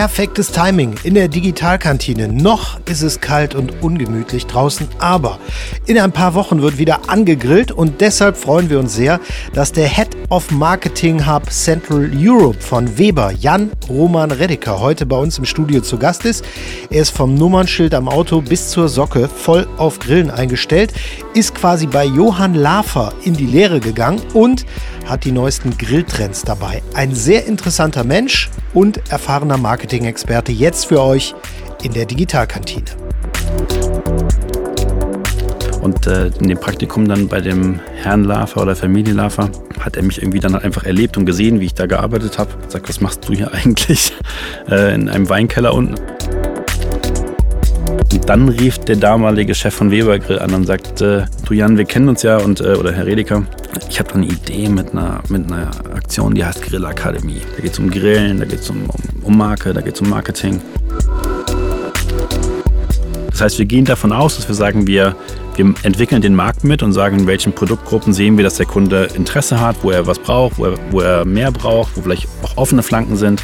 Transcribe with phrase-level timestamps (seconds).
[0.00, 2.26] Perfektes Timing in der Digitalkantine.
[2.26, 5.38] Noch ist es kalt und ungemütlich draußen, aber
[5.84, 9.20] in ein paar Wochen wird wieder angegrillt und deshalb freuen wir uns sehr,
[9.52, 15.16] dass der Head of Marketing Hub Central Europe von Weber, Jan Roman Redeker, heute bei
[15.16, 16.44] uns im Studio zu Gast ist.
[16.88, 20.92] Er ist vom Nummernschild am Auto bis zur Socke voll auf Grillen eingestellt,
[21.34, 24.64] ist quasi bei Johann Lafer in die Lehre gegangen und
[25.06, 26.80] hat die neuesten Grilltrends dabei.
[26.94, 31.34] Ein sehr interessanter Mensch und erfahrener Marketing-Experte jetzt für euch
[31.82, 32.84] in der Digitalkantine.
[35.80, 40.02] Und äh, in dem Praktikum dann bei dem Herrn Lafer oder Familie Lafer hat er
[40.02, 42.50] mich irgendwie dann einfach erlebt und gesehen, wie ich da gearbeitet habe.
[42.68, 44.12] Sagt, was machst du hier eigentlich
[44.68, 45.94] äh, in einem Weinkeller unten?
[48.12, 51.84] Und dann rief der damalige Chef von Weber Grill an und sagte, du Jan, wir
[51.84, 53.44] kennen uns ja und äh, oder Herr Redeker,
[53.88, 57.40] ich habe eine Idee mit einer, mit einer Aktion, die heißt Grillakademie.
[57.56, 60.00] Da geht es um Grillen, da geht es um, um, um Marke, da geht es
[60.00, 60.60] um Marketing.
[63.30, 65.16] Das heißt, wir gehen davon aus, dass wir sagen, wir,
[65.68, 69.08] wir entwickeln den Markt mit und sagen, in welchen Produktgruppen sehen wir, dass der Kunde
[69.14, 72.56] Interesse hat, wo er was braucht, wo er, wo er mehr braucht, wo vielleicht auch
[72.56, 73.42] offene Flanken sind.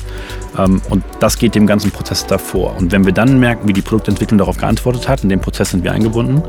[0.58, 2.76] Ähm, und das geht dem ganzen Prozess davor.
[2.76, 5.84] Und wenn wir dann merken, wie die Produktentwicklung darauf geantwortet hat, in den Prozess sind
[5.84, 6.42] wir eingebunden,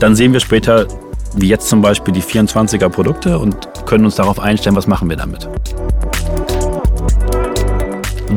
[0.00, 0.86] dann sehen wir später,
[1.34, 5.16] wie jetzt zum Beispiel die 24er Produkte und können uns darauf einstellen, was machen wir
[5.16, 5.48] damit.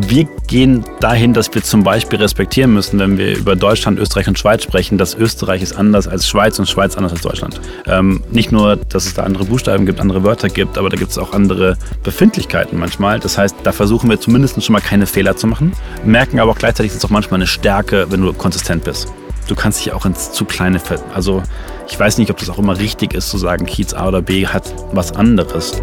[0.02, 4.38] Wir gehen dahin, dass wir zum Beispiel respektieren müssen, wenn wir über Deutschland, Österreich und
[4.38, 7.62] Schweiz sprechen, dass Österreich ist anders als Schweiz und Schweiz anders als Deutschland.
[7.88, 11.12] Ähm, nicht nur, dass es da andere Buchstaben gibt, andere Wörter gibt, aber da gibt
[11.12, 13.20] es auch andere Befindlichkeiten manchmal.
[13.22, 15.72] Das heißt, da versuchen wir zumindest schon mal keine Fehler zu machen,
[16.04, 19.08] merken aber auch gleichzeitig, ist es auch manchmal eine Stärke, wenn du konsistent bist.
[19.48, 20.82] Du kannst dich auch ins zu kleine,
[21.14, 21.42] also
[21.88, 24.46] ich weiß nicht, ob das auch immer richtig ist zu sagen, Kiez A oder B
[24.46, 25.82] hat was anderes.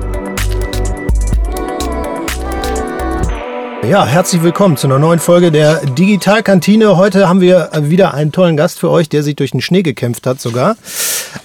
[3.85, 6.97] Ja, herzlich willkommen zu einer neuen Folge der Digitalkantine.
[6.97, 10.25] Heute haben wir wieder einen tollen Gast für euch, der sich durch den Schnee gekämpft
[10.25, 10.77] hat sogar.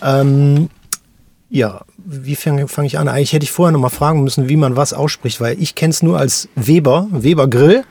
[0.03, 0.69] Ähm,
[1.49, 3.07] ja, wie fange fang ich an?
[3.07, 5.91] Eigentlich hätte ich vorher noch mal fragen müssen, wie man was ausspricht, weil ich kenne
[5.91, 7.83] es nur als Weber, Weber Grill.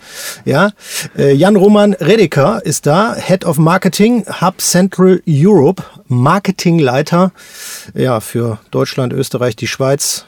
[0.44, 0.70] Ja,
[1.18, 7.32] äh, Jan Roman Redeker ist da, Head of Marketing, Hub Central Europe, Marketingleiter,
[7.94, 10.24] ja, für Deutschland, Österreich, die Schweiz.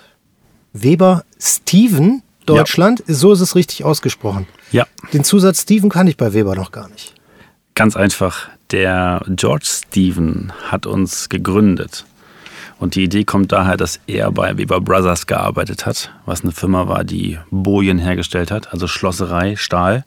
[0.72, 3.02] Weber Steven, Deutschland.
[3.06, 3.14] Ja.
[3.14, 4.46] So ist es richtig ausgesprochen.
[4.72, 4.86] Ja.
[5.12, 7.14] Den Zusatz Steven kann ich bei Weber noch gar nicht.
[7.74, 8.48] Ganz einfach.
[8.70, 12.04] Der George Steven hat uns gegründet.
[12.78, 16.86] Und die Idee kommt daher, dass er bei Weber Brothers gearbeitet hat, was eine Firma
[16.86, 20.04] war, die Bojen hergestellt hat, also Schlosserei, Stahl.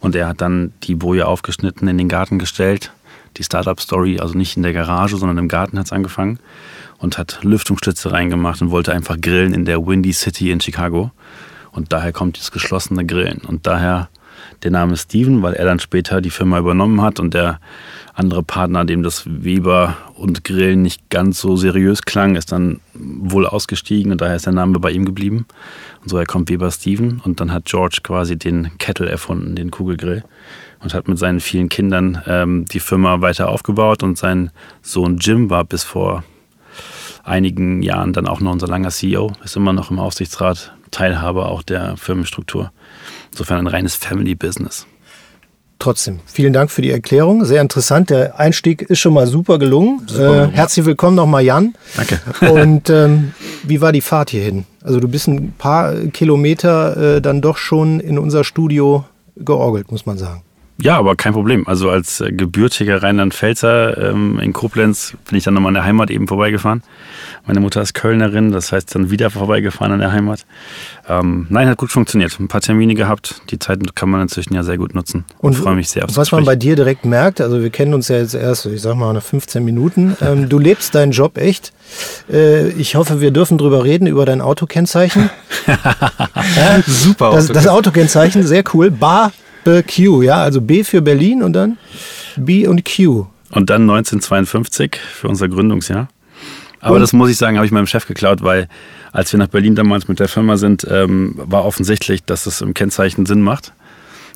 [0.00, 2.92] Und er hat dann die Boje aufgeschnitten, in den Garten gestellt.
[3.36, 6.38] Die Startup-Story, also nicht in der Garage, sondern im Garten hat es angefangen.
[6.98, 11.10] Und hat Lüftungsstütze reingemacht und wollte einfach grillen in der Windy City in Chicago.
[11.72, 13.42] Und daher kommt das geschlossene Grillen.
[13.46, 14.08] Und daher
[14.62, 17.60] der Name Steven, weil er dann später die Firma übernommen hat und der
[18.14, 23.46] andere Partner, dem das Weber und Grillen nicht ganz so seriös klang, ist dann wohl
[23.46, 25.46] ausgestiegen und daher ist der Name bei ihm geblieben.
[26.02, 30.24] Und so kommt Weber Steven und dann hat George quasi den Kettle erfunden, den Kugelgrill
[30.80, 34.50] und hat mit seinen vielen Kindern ähm, die Firma weiter aufgebaut und sein
[34.82, 36.24] Sohn Jim war bis vor
[37.22, 41.62] einigen Jahren dann auch noch unser langer CEO, ist immer noch im Aufsichtsrat, Teilhaber auch
[41.62, 42.72] der Firmenstruktur.
[43.32, 44.86] Insofern ein reines Family Business.
[45.80, 47.46] Trotzdem, vielen Dank für die Erklärung.
[47.46, 48.10] Sehr interessant.
[48.10, 50.02] Der Einstieg ist schon mal super gelungen.
[50.06, 50.44] Super.
[50.44, 51.74] Äh, herzlich willkommen nochmal, Jan.
[51.96, 52.20] Danke.
[52.52, 54.66] Und ähm, wie war die Fahrt hierhin?
[54.82, 59.06] Also du bist ein paar Kilometer äh, dann doch schon in unser Studio
[59.36, 60.42] georgelt, muss man sagen.
[60.82, 61.66] Ja, aber kein Problem.
[61.66, 66.10] Also als äh, gebürtiger Rheinland-Pfälzer ähm, in Koblenz bin ich dann nochmal an der Heimat
[66.10, 66.82] eben vorbeigefahren.
[67.46, 70.46] Meine Mutter ist Kölnerin, das heißt dann wieder vorbeigefahren an der Heimat.
[71.08, 72.38] Ähm, nein, hat gut funktioniert.
[72.40, 73.42] Ein paar Termine gehabt.
[73.50, 75.24] Die Zeit kann man inzwischen ja sehr gut nutzen.
[75.38, 78.08] Und, freue mich sehr aufs Was man bei dir direkt merkt, also wir kennen uns
[78.08, 80.16] ja jetzt erst, ich sag mal, nach 15 Minuten.
[80.30, 81.72] Ähm, du lebst deinen Job echt.
[82.30, 85.30] Äh, ich hoffe, wir dürfen drüber reden, über dein Autokennzeichen.
[85.66, 87.30] ja, Super.
[87.32, 88.90] Das, das Autokennzeichen, sehr cool.
[88.90, 89.32] Bar
[89.64, 91.78] Q, ja, also B für Berlin und dann
[92.36, 93.26] B und Q.
[93.50, 96.08] Und dann 1952 für unser Gründungsjahr.
[96.80, 97.00] Aber und?
[97.00, 98.68] das muss ich sagen, habe ich meinem Chef geklaut, weil
[99.12, 102.74] als wir nach Berlin damals mit der Firma sind, ähm, war offensichtlich, dass es im
[102.74, 103.72] Kennzeichen Sinn macht.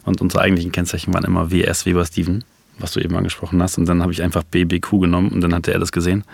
[0.05, 2.45] Und unsere eigentlichen Kennzeichen waren immer WS Weber Steven,
[2.79, 3.79] was du eben angesprochen hast.
[3.79, 6.25] Und dann habe ich einfach BBQ genommen und dann hatte er das gesehen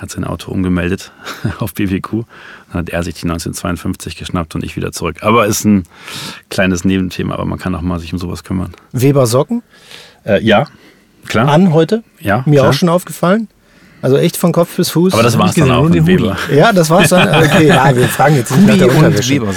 [0.00, 1.12] hat sein Auto umgemeldet
[1.58, 2.24] auf BWQ.
[2.72, 5.16] Dann hat er sich die 1952 geschnappt und ich wieder zurück.
[5.20, 5.84] Aber ist ein
[6.48, 8.72] kleines Nebenthema, aber man kann auch mal sich um sowas kümmern.
[8.92, 9.62] Weber Socken?
[10.24, 10.66] Äh, ja,
[11.26, 11.48] klar.
[11.48, 12.02] An heute?
[12.18, 12.42] Ja.
[12.46, 12.70] Mir klar.
[12.70, 13.48] auch schon aufgefallen.
[14.02, 15.12] Also echt von Kopf bis Fuß.
[15.12, 16.36] Aber das war es dann auch mit Weber.
[16.54, 17.28] Ja, das war es dann.
[17.44, 19.34] Okay, ja, wir fragen jetzt nicht nach der Unterwäsche.
[19.34, 19.52] Weber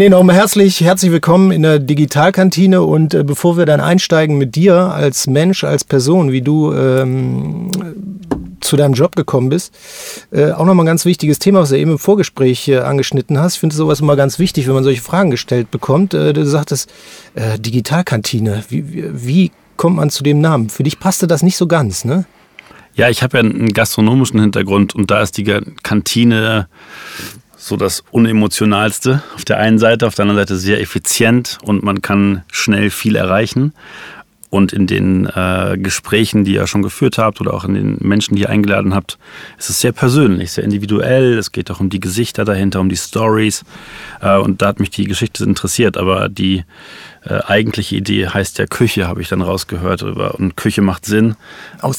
[0.00, 4.56] Nee, nochmal herzlich, herzlich willkommen in der Digitalkantine und äh, bevor wir dann einsteigen mit
[4.56, 7.70] dir als Mensch, als Person, wie du ähm,
[8.62, 9.74] zu deinem Job gekommen bist,
[10.32, 13.56] äh, auch nochmal ein ganz wichtiges Thema, was du eben im Vorgespräch äh, angeschnitten hast.
[13.56, 16.14] Ich finde sowas immer ganz wichtig, wenn man solche Fragen gestellt bekommt.
[16.14, 16.90] Äh, du sagtest,
[17.34, 20.70] äh, Digitalkantine, wie, wie, wie kommt man zu dem Namen?
[20.70, 22.24] Für dich passte das nicht so ganz, ne?
[22.94, 25.44] Ja, ich habe ja einen gastronomischen Hintergrund und da ist die
[25.82, 26.68] Kantine
[27.60, 32.00] so das Unemotionalste auf der einen Seite, auf der anderen Seite sehr effizient und man
[32.00, 33.74] kann schnell viel erreichen.
[34.48, 38.34] Und in den äh, Gesprächen, die ihr schon geführt habt oder auch in den Menschen,
[38.34, 39.16] die ihr eingeladen habt,
[39.56, 41.38] ist es sehr persönlich, sehr individuell.
[41.38, 43.62] Es geht auch um die Gesichter dahinter, um die Stories.
[44.20, 45.96] Äh, und da hat mich die Geschichte interessiert.
[45.96, 46.64] Aber die
[47.22, 50.02] äh, eigentliche Idee heißt ja Küche, habe ich dann rausgehört.
[50.02, 51.36] Und Küche macht Sinn,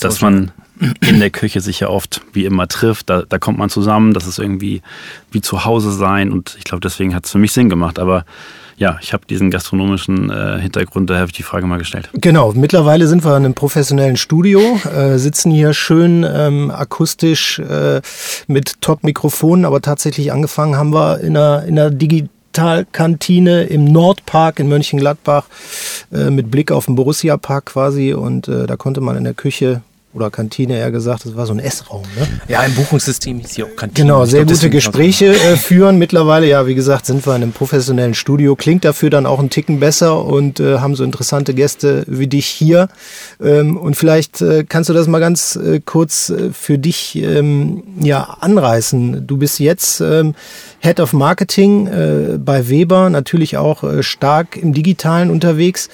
[0.01, 0.51] dass man
[1.07, 3.09] in der Küche sich ja oft wie immer trifft.
[3.09, 4.81] Da, da kommt man zusammen, das ist irgendwie
[5.31, 7.99] wie zu Hause sein und ich glaube, deswegen hat es für mich Sinn gemacht.
[7.99, 8.25] Aber
[8.77, 12.09] ja, ich habe diesen gastronomischen äh, Hintergrund, daher habe ich die Frage mal gestellt.
[12.13, 14.59] Genau, mittlerweile sind wir in einem professionellen Studio,
[14.91, 18.01] äh, sitzen hier schön ähm, akustisch äh,
[18.47, 24.67] mit Top-Mikrofonen, aber tatsächlich angefangen haben wir in einer, in einer Digitalkantine im Nordpark in
[24.67, 25.45] Mönchengladbach
[26.11, 29.83] äh, mit Blick auf den Borussia-Park quasi und äh, da konnte man in der Küche
[30.13, 32.03] oder Kantine eher gesagt, das war so ein Essraum.
[32.17, 32.27] Ne?
[32.49, 34.07] Ja, im Buchungssystem ist hier auch Kantine.
[34.07, 35.97] Genau, sehr glaub, gute Gespräche äh, führen.
[35.97, 38.55] Mittlerweile, ja, wie gesagt, sind wir in einem professionellen Studio.
[38.55, 42.47] Klingt dafür dann auch einen Ticken besser und äh, haben so interessante Gäste wie dich
[42.47, 42.89] hier.
[43.41, 47.83] Ähm, und vielleicht äh, kannst du das mal ganz äh, kurz äh, für dich ähm,
[48.01, 49.25] ja, anreißen.
[49.25, 50.35] Du bist jetzt ähm,
[50.79, 55.89] Head of Marketing äh, bei Weber, natürlich auch stark im Digitalen unterwegs.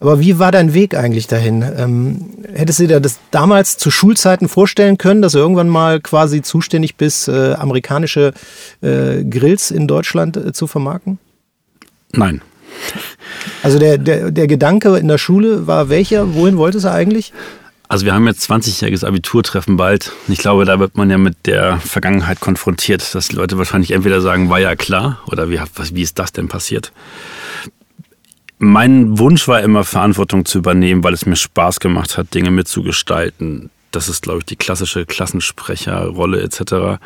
[0.00, 1.64] Aber wie war dein Weg eigentlich dahin?
[1.76, 6.42] Ähm, hättest du dir das damals zu Schulzeiten vorstellen können, dass du irgendwann mal quasi
[6.42, 8.32] zuständig bist, äh, amerikanische
[8.80, 11.18] äh, Grills in Deutschland äh, zu vermarkten?
[12.12, 12.42] Nein.
[13.62, 16.34] Also der, der, der Gedanke in der Schule war welcher?
[16.34, 17.32] Wohin wolltest du eigentlich?
[17.88, 20.12] Also wir haben jetzt 20-jähriges Abiturtreffen bald.
[20.28, 24.22] Ich glaube, da wird man ja mit der Vergangenheit konfrontiert, dass die Leute wahrscheinlich entweder
[24.22, 25.60] sagen, war ja klar, oder wie,
[25.92, 26.90] wie ist das denn passiert?
[28.64, 33.70] Mein Wunsch war immer, Verantwortung zu übernehmen, weil es mir Spaß gemacht hat, Dinge mitzugestalten.
[33.90, 37.00] Das ist, glaube ich, die klassische Klassensprecherrolle etc.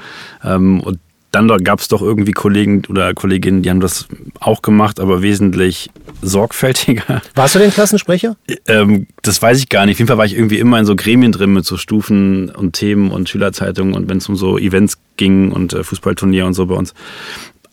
[0.44, 0.98] Ähm, und
[1.32, 4.06] dann gab es doch irgendwie Kollegen oder Kolleginnen, die haben das
[4.38, 7.22] auch gemacht, aber wesentlich sorgfältiger.
[7.34, 8.36] Warst du denn Klassensprecher?
[8.68, 9.94] Ähm, das weiß ich gar nicht.
[9.94, 12.74] Auf jeden Fall war ich irgendwie immer in so Gremien drin mit so Stufen und
[12.74, 16.66] Themen und Schülerzeitungen und wenn es um so Events ging und äh, Fußballturnier und so
[16.66, 16.92] bei uns.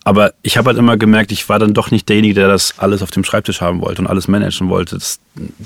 [0.04, 3.02] Aber ich habe halt immer gemerkt, ich war dann doch nicht derjenige, der das alles
[3.02, 4.96] auf dem Schreibtisch haben wollte und alles managen wollte.
[4.96, 5.18] Das,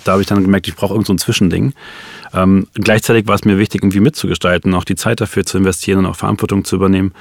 [0.04, 1.74] da habe ich dann gemerkt, ich brauche irgend so ein Zwischending.
[2.32, 6.06] Ähm, gleichzeitig war es mir wichtig, irgendwie mitzugestalten, auch die Zeit dafür zu investieren und
[6.06, 7.12] auch Verantwortung zu übernehmen.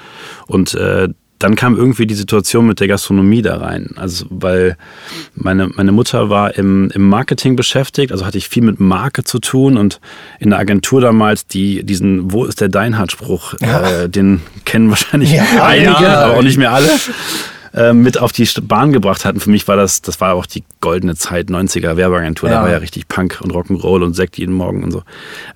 [0.46, 3.92] Und äh, dann kam irgendwie die Situation mit der Gastronomie da rein.
[3.96, 4.78] Also, weil
[5.36, 9.40] meine, meine Mutter war im, im Marketing beschäftigt, also hatte ich viel mit Marke zu
[9.40, 10.00] tun und
[10.40, 14.04] in der Agentur damals, die diesen Wo ist der Deinhardt-Spruch, ja.
[14.04, 16.26] äh, den kennen wahrscheinlich ja, einige, ja.
[16.26, 16.90] aber auch nicht mehr alle.
[17.78, 19.40] Äh, mit auf die Bahn gebracht hatten.
[19.40, 22.50] Für mich war das, das war auch die goldene Zeit, 90er Werbeagentur.
[22.50, 22.56] Ja.
[22.56, 25.04] Da war ja richtig Punk und Rock'n'Roll und Sekt jeden Morgen und so.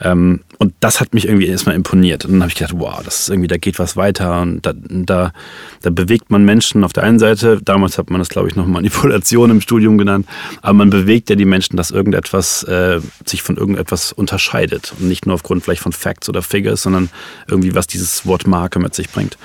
[0.02, 2.24] Ähm, und das hat mich irgendwie erstmal imponiert.
[2.26, 4.74] Und dann habe ich gedacht, wow, das ist irgendwie, da geht was weiter und da,
[4.76, 5.34] da,
[5.82, 7.60] da bewegt man Menschen auf der einen Seite.
[7.60, 10.28] Damals hat man das, glaube ich, noch Manipulation im Studium genannt.
[10.62, 14.94] Aber man bewegt ja die Menschen, dass irgendetwas äh, sich von irgendetwas unterscheidet.
[15.00, 17.10] Und nicht nur aufgrund vielleicht von Facts oder Figures, sondern
[17.48, 19.40] irgendwie, was dieses Wort Marke mit sich bringt.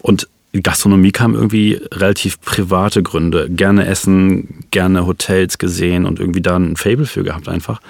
[0.00, 0.28] Und
[0.62, 3.48] Gastronomie kam irgendwie relativ private Gründe.
[3.50, 7.80] Gerne essen, gerne Hotels gesehen und irgendwie da ein Fable für gehabt einfach.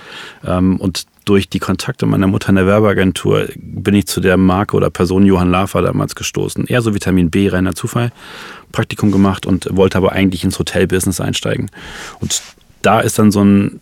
[0.44, 4.76] Ähm, und durch die Kontakte meiner Mutter in der Werbeagentur bin ich zu der Marke
[4.76, 6.66] oder Person Johann Lafer damals gestoßen.
[6.66, 8.12] Eher so Vitamin B, reiner Zufall.
[8.72, 11.70] Praktikum gemacht und wollte aber eigentlich ins Hotelbusiness einsteigen.
[12.20, 12.42] Und
[12.86, 13.80] da ist dann so ein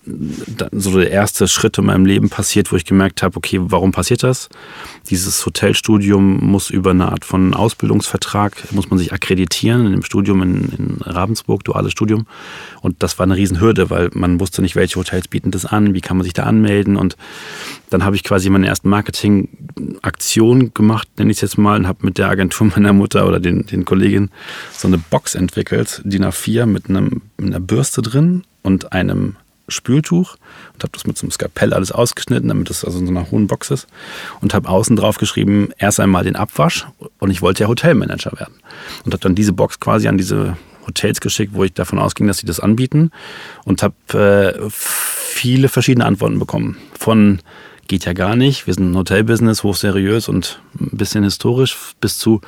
[0.73, 4.23] so der erste Schritt in meinem Leben passiert, wo ich gemerkt habe, okay, warum passiert
[4.23, 4.49] das?
[5.11, 10.41] Dieses Hotelstudium muss über eine Art von Ausbildungsvertrag, muss man sich akkreditieren in dem Studium
[10.41, 12.27] in, in Ravensburg, duales Studium.
[12.81, 16.01] Und das war eine Riesenhürde, weil man wusste nicht, welche Hotels bieten das an, wie
[16.01, 16.97] kann man sich da anmelden.
[16.97, 17.19] Und
[17.91, 22.07] dann habe ich quasi meine ersten Marketingaktion gemacht, nenne ich es jetzt mal, und habe
[22.07, 24.31] mit der Agentur meiner Mutter oder den, den Kolleginnen
[24.73, 29.37] so eine Box entwickelt, DIN A4 mit, einem, mit einer Bürste drin und einem
[29.69, 30.37] Spültuch
[30.75, 33.31] und habe das mit so einem Skapell alles ausgeschnitten, damit es also in so einer
[33.31, 33.87] hohen Box ist
[34.41, 36.87] und habe außen drauf geschrieben, erst einmal den Abwasch
[37.19, 38.57] und ich wollte ja Hotelmanager werden
[39.05, 40.57] und habe dann diese Box quasi an diese
[40.87, 43.11] Hotels geschickt, wo ich davon ausging, dass sie das anbieten
[43.65, 43.95] und habe
[44.59, 46.77] äh, viele verschiedene Antworten bekommen.
[46.99, 47.41] Von
[47.89, 52.41] geht ja gar nicht, wir sind ein Hotelbusiness, hochseriös und ein bisschen historisch, bis zu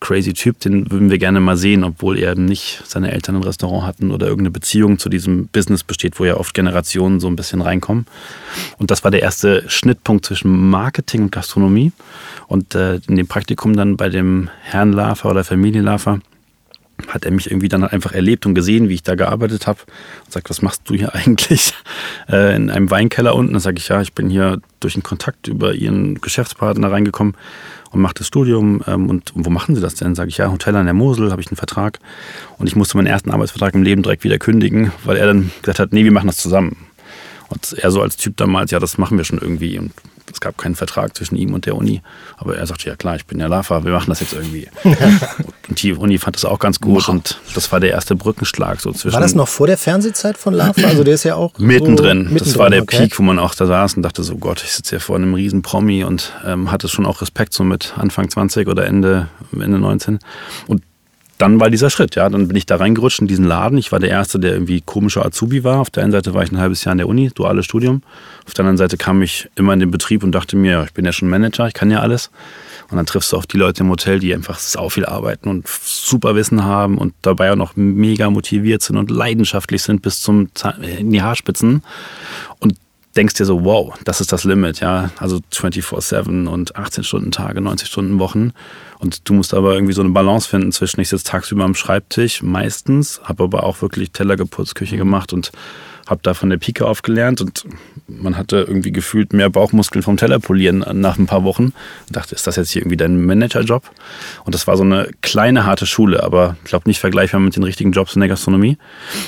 [0.00, 3.86] crazy Typ, den würden wir gerne mal sehen, obwohl er nicht seine Eltern ein Restaurant
[3.86, 7.60] hatten oder irgendeine Beziehung zu diesem Business besteht, wo ja oft Generationen so ein bisschen
[7.60, 8.06] reinkommen.
[8.78, 11.92] Und das war der erste Schnittpunkt zwischen Marketing und Gastronomie.
[12.46, 16.20] Und äh, in dem Praktikum dann bei dem Herrn Lafer oder Familienlafer
[17.08, 19.80] hat er mich irgendwie dann einfach erlebt und gesehen, wie ich da gearbeitet habe
[20.24, 21.72] und sagt, was machst du hier eigentlich
[22.28, 23.52] äh, in einem Weinkeller unten?
[23.52, 27.36] Dann sage ich, ja, ich bin hier durch einen Kontakt über ihren Geschäftspartner reingekommen
[27.90, 28.82] und mache das Studium.
[28.86, 30.14] Ähm, und, wo machen Sie das denn?
[30.14, 31.98] Sage ich, ja, Hotel an der Mosel, habe ich einen Vertrag.
[32.58, 35.78] Und ich musste meinen ersten Arbeitsvertrag im Leben direkt wieder kündigen, weil er dann gesagt
[35.78, 36.76] hat, nee, wir machen das zusammen.
[37.48, 39.78] Und er so als Typ damals, ja, das machen wir schon irgendwie.
[39.78, 39.92] Und
[40.32, 42.02] es gab keinen Vertrag zwischen ihm und der Uni.
[42.36, 44.68] Aber er sagte, ja klar, ich bin ja LAFA, wir machen das jetzt irgendwie.
[45.68, 48.92] und die Uni fand das auch ganz gut und das war der erste Brückenschlag so
[48.92, 49.14] zwischen.
[49.14, 50.82] War das noch vor der Fernsehzeit von LAFA?
[50.94, 52.28] Also der ist ja auch mittendrin.
[52.30, 52.98] So das war der okay.
[52.98, 55.34] Peak, wo man auch da saß und dachte so, Gott, ich sitze hier vor einem
[55.34, 59.78] riesen Promi und ähm, hatte schon auch Respekt so mit Anfang 20 oder Ende, Ende
[59.78, 60.18] 19.
[60.66, 60.82] Und
[61.38, 62.28] dann war dieser Schritt, ja.
[62.28, 63.76] Dann bin ich da reingerutscht in diesen Laden.
[63.78, 65.80] Ich war der Erste, der irgendwie komischer Azubi war.
[65.80, 68.02] Auf der einen Seite war ich ein halbes Jahr an der Uni, duales Studium.
[68.46, 71.04] Auf der anderen Seite kam ich immer in den Betrieb und dachte mir, ich bin
[71.04, 72.30] ja schon Manager, ich kann ja alles.
[72.90, 75.66] Und dann triffst du auch die Leute im Hotel, die einfach sau viel arbeiten und
[75.66, 80.50] super Wissen haben und dabei auch noch mega motiviert sind und leidenschaftlich sind bis zum
[80.82, 81.82] in die Haarspitzen.
[82.60, 82.74] Und
[83.16, 85.10] denkst dir so, wow, das ist das Limit, ja.
[85.18, 88.52] Also 24-7 und 18 Stunden Tage, 90 Stunden Wochen.
[88.98, 92.42] Und du musst aber irgendwie so eine Balance finden zwischen, ich sitze tagsüber am Schreibtisch,
[92.42, 95.52] meistens, habe aber auch wirklich Teller geputzt, Küche gemacht und
[96.06, 97.64] habe da von der Pike auf gelernt und
[98.06, 101.64] man hatte irgendwie gefühlt mehr Bauchmuskeln vom Teller polieren nach ein paar Wochen.
[101.64, 101.74] Und
[102.10, 103.90] dachte, ist das jetzt hier irgendwie dein Managerjob?
[104.44, 107.62] Und das war so eine kleine, harte Schule, aber ich glaube nicht vergleichbar mit den
[107.62, 108.76] richtigen Jobs in der Gastronomie.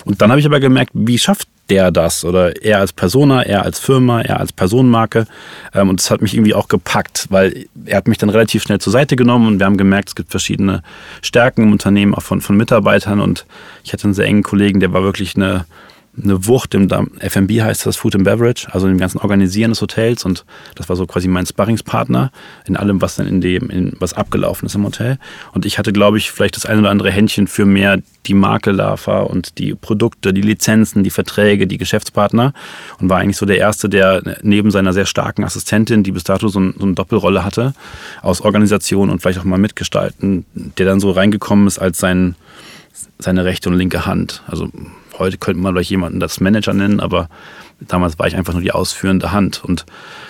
[0.04, 3.64] Und dann habe ich aber gemerkt, wie schafft der das oder er als Persona, er
[3.64, 5.26] als Firma, er als Personenmarke.
[5.75, 8.78] Ähm, und das hat mich irgendwie auch gepackt, weil er hat mich dann relativ schnell
[8.78, 10.83] zur Seite genommen und wir haben gemerkt, es gibt verschiedene
[11.23, 13.21] Stärken im Unternehmen, auch von, von Mitarbeitern.
[13.21, 13.47] Und
[13.83, 15.64] ich hatte einen sehr engen Kollegen, der war wirklich eine
[16.23, 20.25] eine Wucht im FMB heißt das Food and Beverage, also im ganzen Organisieren des Hotels
[20.25, 20.45] und
[20.75, 22.31] das war so quasi mein Sparringspartner
[22.67, 25.19] in allem, was dann in dem, in, was abgelaufen ist im Hotel.
[25.53, 28.73] Und ich hatte, glaube ich, vielleicht das ein oder andere Händchen für mehr die Marke
[28.73, 32.53] Lava und die Produkte, die Lizenzen, die Verträge, die Geschäftspartner
[32.99, 36.49] und war eigentlich so der Erste, der neben seiner sehr starken Assistentin, die bis dato
[36.49, 37.75] so, ein, so eine Doppelrolle hatte,
[38.23, 42.37] aus Organisation und vielleicht auch mal mitgestalten, der dann so reingekommen ist als sein,
[43.19, 44.43] seine rechte und linke Hand.
[44.47, 44.71] Also
[45.19, 47.29] Heute könnte man vielleicht jemanden das Manager nennen, aber
[47.81, 49.63] damals war ich einfach nur die ausführende Hand.
[49.63, 49.85] Und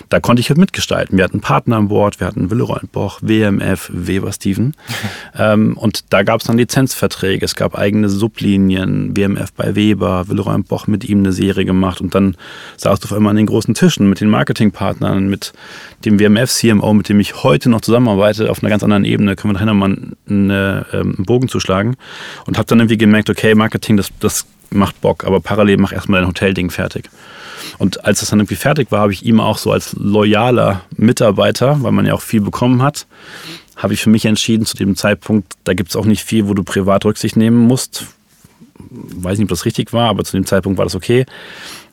[0.08, 1.16] da konnte ich halt mitgestalten.
[1.16, 4.74] Wir hatten Partner an Bord, wir hatten Willeroy Boch, WMF, Weber Steven.
[5.38, 10.62] ähm, und da gab es dann Lizenzverträge, es gab eigene Sublinien, WMF bei Weber, Willeroy
[10.62, 12.00] Boch mit ihm eine Serie gemacht.
[12.00, 12.36] Und dann
[12.76, 15.52] saß du auf einmal an den großen Tischen mit den Marketingpartnern, mit
[16.04, 19.54] dem WMF-CMO, mit dem ich heute noch zusammenarbeite, auf einer ganz anderen Ebene, können wir
[19.54, 19.96] nachher nochmal
[20.28, 21.96] einen, ähm, einen Bogen zuschlagen.
[22.46, 26.20] Und habe dann irgendwie gemerkt, okay, Marketing, das, das macht Bock, aber parallel mach erstmal
[26.20, 27.08] dein Hotelding fertig.
[27.78, 31.82] Und als das dann irgendwie fertig war, habe ich ihm auch so als loyaler Mitarbeiter,
[31.82, 33.06] weil man ja auch viel bekommen hat,
[33.76, 36.54] habe ich für mich entschieden, zu dem Zeitpunkt, da gibt es auch nicht viel, wo
[36.54, 38.06] du privat Rücksicht nehmen musst.
[38.78, 41.26] Weiß nicht, ob das richtig war, aber zu dem Zeitpunkt war das okay.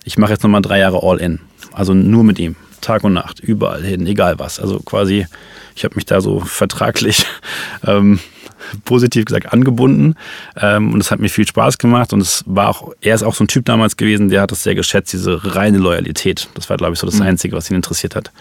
[0.04, 1.40] Ich mache jetzt nochmal drei Jahre All-In.
[1.72, 2.56] Also nur mit ihm.
[2.80, 4.60] Tag und Nacht, überall hin, egal was.
[4.60, 5.26] Also quasi,
[5.74, 7.26] ich habe mich da so vertraglich
[7.86, 8.20] ähm,
[8.84, 10.16] positiv gesagt angebunden
[10.56, 13.34] ähm, und es hat mir viel Spaß gemacht und es war auch, er ist auch
[13.34, 16.48] so ein Typ damals gewesen, der hat das sehr geschätzt, diese reine Loyalität.
[16.54, 17.22] Das war, glaube ich, so das mhm.
[17.22, 18.32] Einzige, was ihn interessiert hat.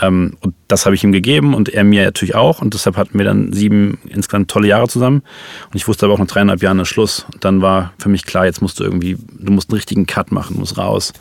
[0.00, 3.18] Ähm, und das habe ich ihm gegeben und er mir natürlich auch und deshalb hatten
[3.18, 5.22] wir dann sieben insgesamt tolle Jahre zusammen
[5.70, 7.26] und ich wusste aber auch nach dreieinhalb Jahren Schluss.
[7.32, 10.32] Und dann war für mich klar, jetzt musst du irgendwie, du musst einen richtigen Cut
[10.32, 11.12] machen, du musst raus.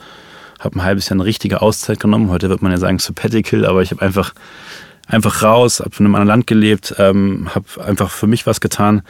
[0.60, 2.30] Habe ein halbes Jahr eine richtige Auszeit genommen.
[2.30, 4.34] Heute wird man ja sagen Sabbatical, aber ich habe einfach
[5.08, 9.04] einfach raus, habe in einem anderen Land gelebt, ähm, habe einfach für mich was getan.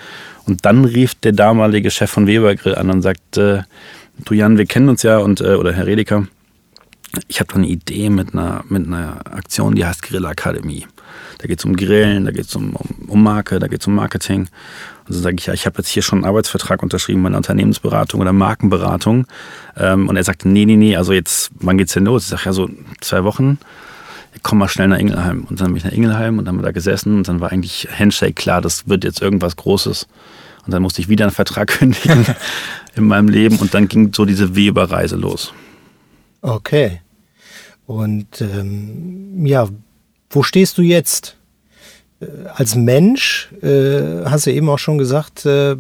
[0.46, 3.66] Und dann rief der damalige Chef von Weber Grill an und sagte,
[4.24, 6.28] du Jan, wir kennen uns ja und äh, oder Herr Redeker,
[7.28, 10.86] ich habe da eine Idee mit einer, mit einer Aktion, die heißt Grillakademie.
[11.38, 13.88] Da geht es um Grillen, da geht es um, um, um, Marke, da geht es
[13.88, 14.48] um Marketing.
[15.08, 18.22] Also sage ich, ja, ich habe jetzt hier schon einen Arbeitsvertrag unterschrieben bei einer Unternehmensberatung
[18.22, 19.28] oder Markenberatung.
[19.78, 22.24] Ähm, und er sagte, nee, nee, nee, also jetzt, wann geht's denn los?
[22.24, 22.70] Ich sage, ja, so
[23.02, 23.60] zwei Wochen
[24.44, 25.46] komm mal schnell nach Ingelheim.
[25.50, 27.52] Und dann bin ich nach Ingelheim und dann haben wir da gesessen und dann war
[27.52, 30.08] eigentlich Handshake klar, das wird jetzt irgendwas Großes.
[30.66, 32.26] Und dann musste ich wieder einen Vertrag kündigen
[32.96, 35.54] in meinem Leben und dann ging so diese Weberreise los.
[36.42, 37.02] Okay.
[37.86, 39.68] Und ähm, ja,
[40.30, 41.38] wo stehst du jetzt?
[42.20, 45.76] Äh, als Mensch, äh, hast du eben auch schon gesagt, äh,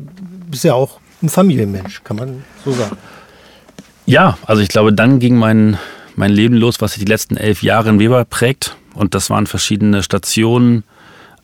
[0.50, 2.98] bist ja auch ein Familienmensch, kann man so sagen.
[4.06, 5.80] Ja, also ich glaube, dann ging mein
[6.16, 8.76] mein Leben los, was sich die letzten elf Jahre in Weber prägt.
[8.94, 10.84] Und das waren verschiedene Stationen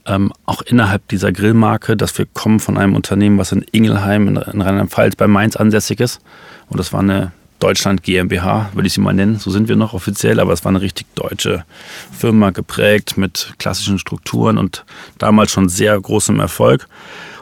[0.06, 4.36] ähm, auch innerhalb dieser Grillmarke, dass wir kommen von einem Unternehmen, was in Ingelheim in,
[4.38, 6.22] in Rheinland-Pfalz bei Mainz ansässig ist.
[6.70, 9.38] Und das war eine Deutschland GmbH, würde ich sie mal nennen.
[9.38, 11.64] So sind wir noch offiziell, aber es war eine richtig deutsche
[12.12, 14.84] Firma, geprägt mit klassischen Strukturen und
[15.20, 16.88] damals schon sehr großem Erfolg.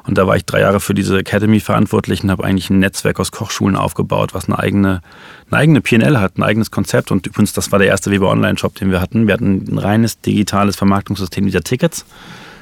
[0.09, 3.19] Und da war ich drei Jahre für diese Academy verantwortlich und habe eigentlich ein Netzwerk
[3.19, 5.03] aus Kochschulen aufgebaut, was eine eigene,
[5.51, 7.11] eine eigene PNL hat, ein eigenes Konzept.
[7.11, 9.27] Und übrigens, das war der erste Weber Online-Shop, den wir hatten.
[9.27, 12.07] Wir hatten ein reines digitales Vermarktungssystem dieser Tickets.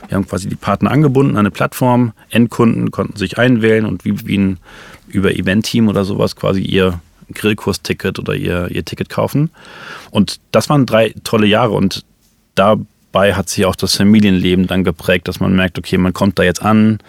[0.09, 2.11] Wir haben quasi die Partner angebunden an eine Plattform.
[2.31, 4.57] Endkunden konnten sich einwählen und wie, wie ein
[5.07, 6.99] über Event-Team oder sowas quasi ihr
[7.33, 9.51] Grillkurs-Ticket oder ihr, ihr Ticket kaufen.
[10.11, 12.03] Und das waren drei tolle Jahre und
[12.55, 16.43] dabei hat sich auch das Familienleben dann geprägt, dass man merkt, okay, man kommt da
[16.43, 16.99] jetzt an,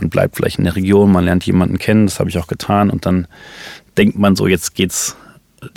[0.00, 2.90] man bleibt vielleicht in der Region, man lernt jemanden kennen, das habe ich auch getan
[2.90, 3.26] und dann
[3.96, 5.16] denkt man so, jetzt geht's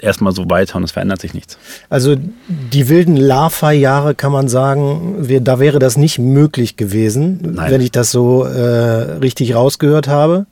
[0.01, 1.57] erstmal so weiter und es verändert sich nichts.
[1.89, 2.15] Also
[2.47, 7.71] die wilden Larva-Jahre kann man sagen, wir, da wäre das nicht möglich gewesen, Nein.
[7.71, 10.45] wenn ich das so äh, richtig rausgehört habe.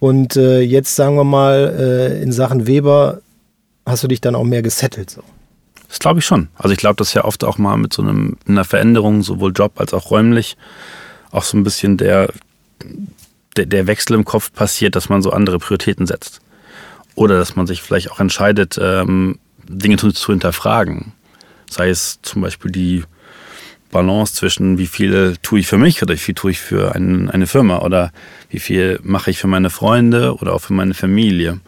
[0.00, 3.20] Und äh, jetzt sagen wir mal, äh, in Sachen Weber
[3.86, 5.10] hast du dich dann auch mehr gesettelt.
[5.10, 5.22] So.
[5.88, 6.48] Das glaube ich schon.
[6.54, 9.72] Also ich glaube, dass ja oft auch mal mit so einem, einer Veränderung, sowohl Job
[9.80, 10.56] als auch räumlich,
[11.32, 12.30] auch so ein bisschen der,
[13.56, 16.40] der, der Wechsel im Kopf passiert, dass man so andere Prioritäten setzt.
[17.14, 21.12] Oder dass man sich vielleicht auch entscheidet, ähm, Dinge zu, zu hinterfragen.
[21.68, 23.04] Sei es zum Beispiel die
[23.90, 27.30] Balance zwischen, wie viel tue ich für mich oder wie viel tue ich für ein,
[27.30, 28.12] eine Firma oder
[28.48, 31.60] wie viel mache ich für meine Freunde oder auch für meine Familie.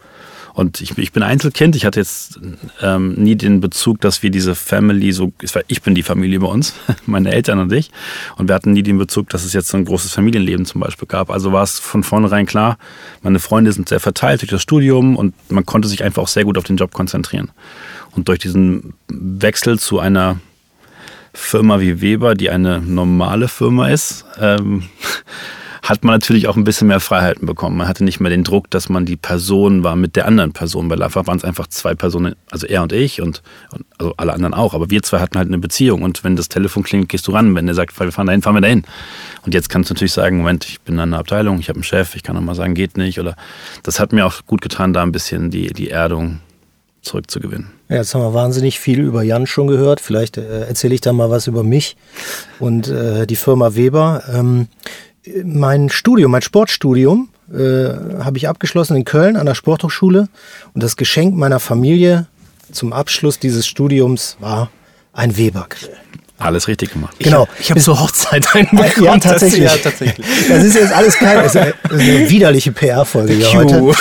[0.55, 2.39] Und ich, ich bin Einzelkind, ich hatte jetzt
[2.83, 5.33] ähm, nie den Bezug, dass wir diese Family so,
[5.67, 6.75] ich bin die Familie bei uns,
[7.07, 7.91] meine Eltern und ich,
[8.37, 11.09] und wir hatten nie den Bezug, dass es jetzt so ein großes Familienleben zum Beispiel
[11.09, 11.31] gab.
[11.31, 12.77] Also war es von vornherein klar,
[13.23, 16.45] meine Freunde sind sehr verteilt durch das Studium und man konnte sich einfach auch sehr
[16.45, 17.51] gut auf den Job konzentrieren.
[18.11, 20.39] Und durch diesen Wechsel zu einer
[21.33, 24.85] Firma wie Weber, die eine normale Firma ist, ähm,
[25.83, 27.77] hat man natürlich auch ein bisschen mehr Freiheiten bekommen.
[27.77, 30.87] Man hatte nicht mehr den Druck, dass man die Person war mit der anderen Person.
[30.87, 34.33] Bei Lava waren es einfach zwei Personen, also er und ich und, und, also alle
[34.33, 34.75] anderen auch.
[34.75, 37.57] Aber wir zwei hatten halt eine Beziehung und wenn das Telefon klingelt, gehst du ran.
[37.57, 38.85] Wenn der sagt, wir fahren dahin, fahren wir dahin.
[39.45, 41.85] Und jetzt kannst du natürlich sagen, Moment, ich bin in einer Abteilung, ich habe einen
[41.85, 43.19] Chef, ich kann auch mal sagen, geht nicht.
[43.19, 43.35] Oder
[43.83, 46.39] das hat mir auch gut getan, da ein bisschen die, die Erdung
[47.03, 47.67] zurückzugewinnen.
[47.89, 50.01] Ja, jetzt haben wir wahnsinnig viel über Jan schon gehört.
[50.01, 51.97] Vielleicht äh, erzähle ich da mal was über mich
[52.61, 54.23] und äh, die Firma Weber.
[54.33, 54.69] Ähm,
[55.45, 57.57] mein Studium, mein Sportstudium, äh,
[58.23, 60.29] habe ich abgeschlossen in Köln an der Sporthochschule.
[60.75, 62.27] Und das Geschenk meiner Familie
[62.71, 64.71] zum Abschluss dieses Studiums war
[65.13, 65.97] ein Weber-Grill.
[66.43, 67.15] Alles richtig gemacht.
[67.19, 67.47] Genau.
[67.55, 69.05] Ich, ich habe zur Hochzeit einen bekommen.
[69.05, 69.65] Ja, tatsächlich.
[69.65, 70.27] Das, ja, tatsächlich.
[70.49, 73.93] Das ist jetzt alles kein, das ist eine widerliche PR-Folge hier heute.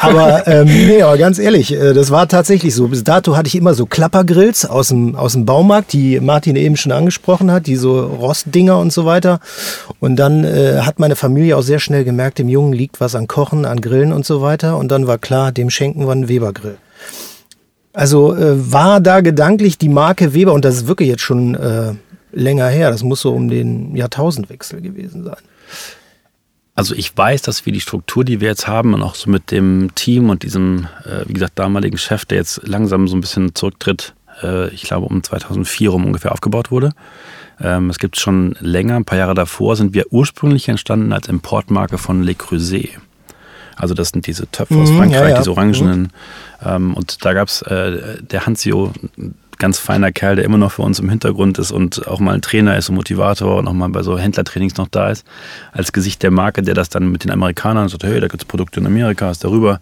[0.00, 2.88] Aber ähm, nee, aber ganz ehrlich, äh, das war tatsächlich so.
[2.88, 6.76] Bis dato hatte ich immer so Klappergrills aus dem, aus dem Baumarkt, die Martin eben
[6.76, 9.40] schon angesprochen hat, die so Rostdinger und so weiter.
[10.00, 13.26] Und dann äh, hat meine Familie auch sehr schnell gemerkt, dem Jungen liegt was an
[13.26, 14.76] Kochen, an Grillen und so weiter.
[14.76, 16.76] Und dann war klar, dem schenken wir einen Weber-Grill.
[17.96, 21.94] Also äh, war da gedanklich die Marke Weber, und das ist wirklich jetzt schon äh,
[22.30, 25.38] länger her, das muss so um den Jahrtausendwechsel gewesen sein.
[26.74, 29.50] Also ich weiß, dass wir die Struktur, die wir jetzt haben und auch so mit
[29.50, 33.54] dem Team und diesem, äh, wie gesagt, damaligen Chef, der jetzt langsam so ein bisschen
[33.54, 36.90] zurücktritt, äh, ich glaube um 2004 rum ungefähr aufgebaut wurde.
[37.58, 41.96] Ähm, es gibt schon länger, ein paar Jahre davor, sind wir ursprünglich entstanden als Importmarke
[41.96, 42.90] von Le Creuset.
[43.76, 45.38] Also das sind diese Töpfe aus mhm, Frankreich, ja, ja.
[45.38, 46.02] diese orangenen.
[46.02, 46.08] Mhm.
[46.64, 48.92] Ähm, und da gab es äh, der Hansio,
[49.58, 52.42] ganz feiner Kerl, der immer noch für uns im Hintergrund ist und auch mal ein
[52.42, 55.24] Trainer ist und Motivator und auch mal bei so Händlertrainings noch da ist,
[55.72, 58.46] als Gesicht der Marke, der das dann mit den Amerikanern sagt, hey, da gibt es
[58.46, 59.80] Produkte in Amerika, ist darüber.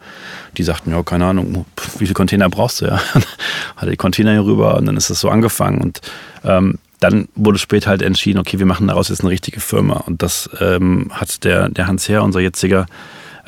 [0.57, 1.66] Die sagten, ja, keine Ahnung,
[1.98, 3.00] wie viele Container brauchst du, ja?
[3.76, 6.00] Hatte die Container hier rüber und dann ist das so angefangen und
[6.44, 10.22] ähm, dann wurde später halt entschieden, okay, wir machen daraus jetzt eine richtige Firma und
[10.22, 12.87] das ähm, hat der, der Hans Herr, unser jetziger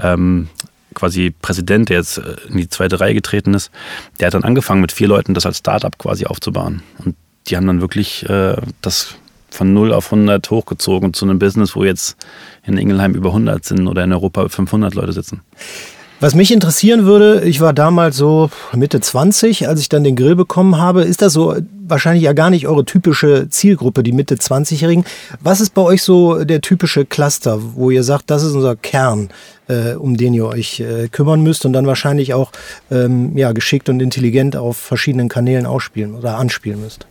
[0.01, 0.49] ähm,
[0.95, 3.71] quasi Präsident, der jetzt äh, in die zweite Reihe getreten ist,
[4.19, 6.83] der hat dann angefangen mit vier Leuten das als Startup quasi aufzubauen.
[7.05, 7.15] Und
[7.47, 9.15] die haben dann wirklich äh, das
[9.51, 12.17] von 0 auf 100 hochgezogen zu einem Business, wo jetzt
[12.65, 15.43] in Ingelheim über 100 sind oder in Europa 500 Leute sitzen.
[16.19, 20.35] Was mich interessieren würde, ich war damals so Mitte 20, als ich dann den Grill
[20.35, 21.03] bekommen habe.
[21.03, 25.05] Ist das so wahrscheinlich ja gar nicht eure typische Zielgruppe, die Mitte 20-Jährigen?
[25.41, 29.29] Was ist bei euch so der typische Cluster, wo ihr sagt, das ist unser Kern,
[29.69, 32.51] äh, um den ihr euch äh, kümmern müsst und dann wahrscheinlich auch
[32.91, 37.07] ähm, ja, geschickt und intelligent auf verschiedenen Kanälen ausspielen oder anspielen müsst?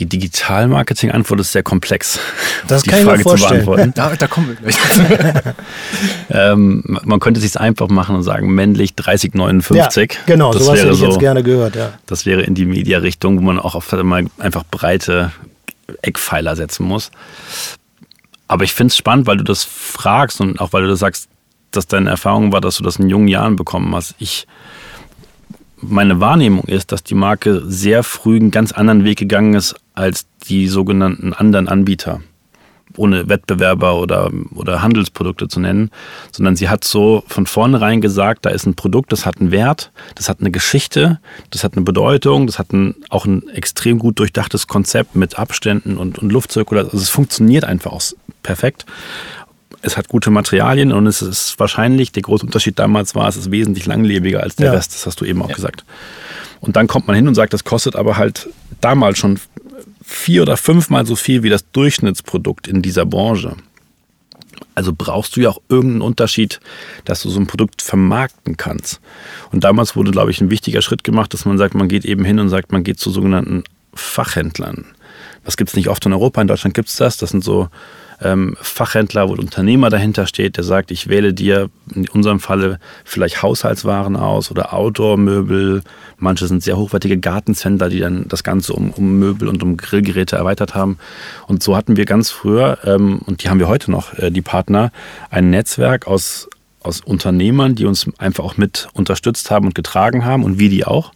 [0.00, 2.18] Die Digital-Marketing-Antwort ist sehr komplex.
[2.66, 3.60] Das die kann Frage ich mir vorstellen.
[3.60, 3.92] Zu beantworten.
[3.94, 4.78] Da, da kommen wir gleich.
[6.30, 10.12] ähm, man könnte es sich einfach machen und sagen, männlich 3059.
[10.12, 11.76] Ja, genau, das sowas hätte ich so, jetzt gerne gehört.
[11.76, 11.92] Ja.
[12.06, 15.32] Das wäre in die Media-Richtung, wo man auch auf einmal einfach breite
[16.00, 17.10] Eckpfeiler setzen muss.
[18.48, 21.28] Aber ich finde es spannend, weil du das fragst und auch weil du das sagst,
[21.72, 24.14] dass deine Erfahrung war, dass du das in jungen Jahren bekommen hast.
[24.18, 24.46] Ich,
[25.82, 30.26] meine Wahrnehmung ist, dass die Marke sehr früh einen ganz anderen Weg gegangen ist als
[30.48, 32.20] die sogenannten anderen Anbieter
[32.96, 35.90] ohne Wettbewerber oder, oder Handelsprodukte zu nennen,
[36.32, 39.92] sondern sie hat so von vornherein gesagt, da ist ein Produkt, das hat einen Wert,
[40.16, 44.18] das hat eine Geschichte, das hat eine Bedeutung, das hat ein, auch ein extrem gut
[44.18, 46.92] durchdachtes Konzept mit Abständen und, und Luftzirkulation.
[46.92, 48.02] Also es funktioniert einfach auch
[48.42, 48.86] perfekt.
[49.82, 53.50] Es hat gute Materialien und es ist wahrscheinlich, der große Unterschied damals war, es ist
[53.50, 54.72] wesentlich langlebiger als der ja.
[54.72, 55.54] Rest, das hast du eben auch ja.
[55.54, 55.84] gesagt.
[56.60, 58.48] Und dann kommt man hin und sagt, das kostet aber halt
[58.80, 59.40] damals schon
[60.04, 63.56] vier oder fünfmal so viel wie das Durchschnittsprodukt in dieser Branche.
[64.74, 66.60] Also brauchst du ja auch irgendeinen Unterschied,
[67.04, 69.00] dass du so ein Produkt vermarkten kannst.
[69.52, 72.24] Und damals wurde, glaube ich, ein wichtiger Schritt gemacht, dass man sagt, man geht eben
[72.24, 73.64] hin und sagt, man geht zu sogenannten
[73.94, 74.84] Fachhändlern.
[75.44, 77.16] Das gibt es nicht oft in Europa, in Deutschland gibt es das.
[77.16, 77.68] Das sind so
[78.22, 82.78] ähm, Fachhändler, wo ein Unternehmer dahinter steht, der sagt, ich wähle dir in unserem Falle
[83.04, 85.82] vielleicht Haushaltswaren aus oder Outdoor-Möbel.
[86.18, 90.36] Manche sind sehr hochwertige Gartencenter, die dann das Ganze um, um Möbel und um Grillgeräte
[90.36, 90.98] erweitert haben.
[91.46, 94.42] Und so hatten wir ganz früher, ähm, und die haben wir heute noch, äh, die
[94.42, 94.92] Partner,
[95.30, 96.48] ein Netzwerk aus
[96.82, 100.86] aus Unternehmern, die uns einfach auch mit unterstützt haben und getragen haben und wir die
[100.86, 101.12] auch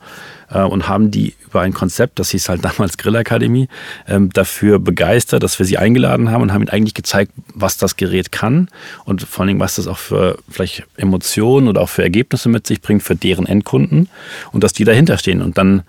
[0.62, 3.69] und haben die über ein Konzept, das hieß halt damals Grillakademie,
[4.09, 7.97] ähm, dafür begeistert, dass wir sie eingeladen haben und haben ihnen eigentlich gezeigt, was das
[7.97, 8.69] Gerät kann
[9.05, 12.67] und vor allen Dingen, was das auch für vielleicht Emotionen oder auch für Ergebnisse mit
[12.67, 14.09] sich bringt für deren Endkunden
[14.53, 15.83] und dass die dahinter stehen und dann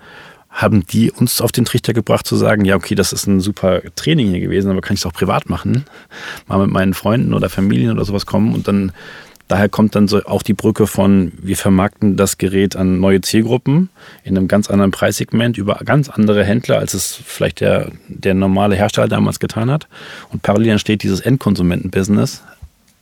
[0.56, 3.82] haben die uns auf den Trichter gebracht zu sagen, ja, okay, das ist ein super
[3.94, 5.84] Training hier gewesen, aber kann ich es auch privat machen?
[6.46, 8.92] Mal mit meinen Freunden oder Familien oder sowas kommen und dann
[9.48, 13.90] Daher kommt dann so auch die Brücke von, wir vermarkten das Gerät an neue Zielgruppen
[14.24, 18.74] in einem ganz anderen Preissegment über ganz andere Händler, als es vielleicht der, der normale
[18.74, 19.86] Hersteller damals getan hat.
[20.32, 22.42] Und parallel entsteht dieses Endkonsumenten-Business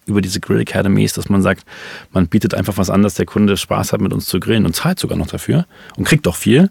[0.07, 1.65] über diese Grill Academies, dass man sagt,
[2.13, 4.77] man bietet einfach was an, dass der Kunde Spaß hat, mit uns zu grillen und
[4.77, 6.71] zahlt sogar noch dafür und kriegt auch viel,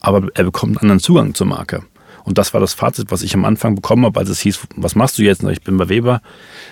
[0.00, 1.82] aber er bekommt einen anderen Zugang zur Marke.
[2.24, 4.94] Und das war das Fazit, was ich am Anfang bekommen habe, als es hieß, was
[4.94, 5.42] machst du jetzt?
[5.42, 6.22] Ich bin bei Weber.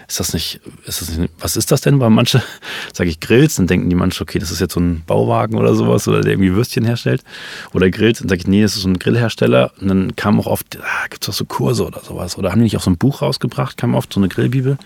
[0.07, 2.01] Ist das nicht, ist das nicht, was ist das denn?
[2.01, 2.43] Weil manche,
[2.93, 5.75] sage ich Grills, dann denken die manche, okay, das ist jetzt so ein Bauwagen oder
[5.75, 7.25] sowas oder der irgendwie Würstchen herstellt.
[7.73, 9.73] Oder Grills, dann sage ich, nee, das ist so ein Grillhersteller.
[9.81, 12.39] Und dann kam auch oft, ah, gibt es auch so Kurse oder sowas.
[12.39, 14.79] Oder haben die nicht auch so ein Buch rausgebracht, kam oft so eine Grillbibel.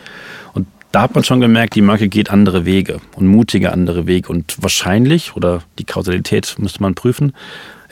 [0.53, 4.29] Und da hat man schon gemerkt, die Marke geht andere Wege und mutige andere Wege.
[4.29, 7.33] Und wahrscheinlich, oder die Kausalität müsste man prüfen,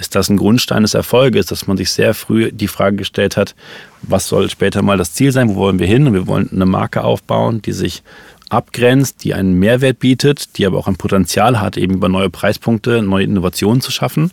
[0.03, 3.55] ist das ein Grundstein des Erfolges, dass man sich sehr früh die Frage gestellt hat,
[4.03, 6.09] was soll später mal das Ziel sein, wo wollen wir hin?
[6.09, 8.03] Und wir wollen eine Marke aufbauen, die sich
[8.49, 13.01] abgrenzt, die einen Mehrwert bietet, die aber auch ein Potenzial hat, eben über neue Preispunkte,
[13.01, 14.33] neue Innovationen zu schaffen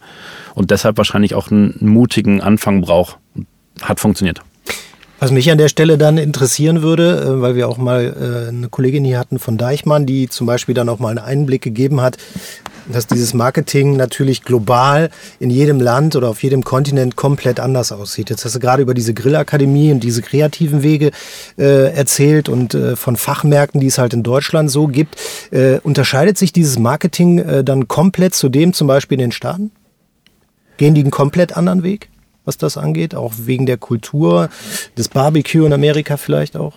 [0.55, 3.17] und deshalb wahrscheinlich auch einen mutigen Anfang braucht.
[3.81, 4.41] Hat funktioniert.
[5.19, 8.69] Was mich an der Stelle dann interessieren würde, äh, weil wir auch mal äh, eine
[8.69, 12.17] Kollegin hier hatten von Deichmann, die zum Beispiel dann auch mal einen Einblick gegeben hat,
[12.91, 18.29] dass dieses Marketing natürlich global in jedem Land oder auf jedem Kontinent komplett anders aussieht.
[18.29, 21.11] Jetzt hast du gerade über diese Grillakademie und diese kreativen Wege
[21.57, 25.15] äh, erzählt und äh, von Fachmärkten, die es halt in Deutschland so gibt.
[25.51, 29.71] Äh, unterscheidet sich dieses Marketing äh, dann komplett zu dem zum Beispiel in den Staaten?
[30.77, 32.09] Gehen die einen komplett anderen Weg?
[32.49, 34.49] was das angeht, auch wegen der Kultur,
[34.97, 36.73] des Barbecue in Amerika vielleicht auch?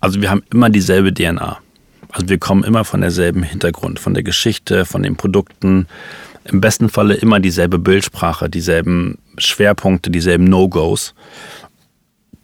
[0.00, 1.58] Also wir haben immer dieselbe DNA.
[2.12, 5.86] Also wir kommen immer von derselben Hintergrund, von der Geschichte, von den Produkten.
[6.44, 11.14] Im besten Falle immer dieselbe Bildsprache, dieselben Schwerpunkte, dieselben No-Gos.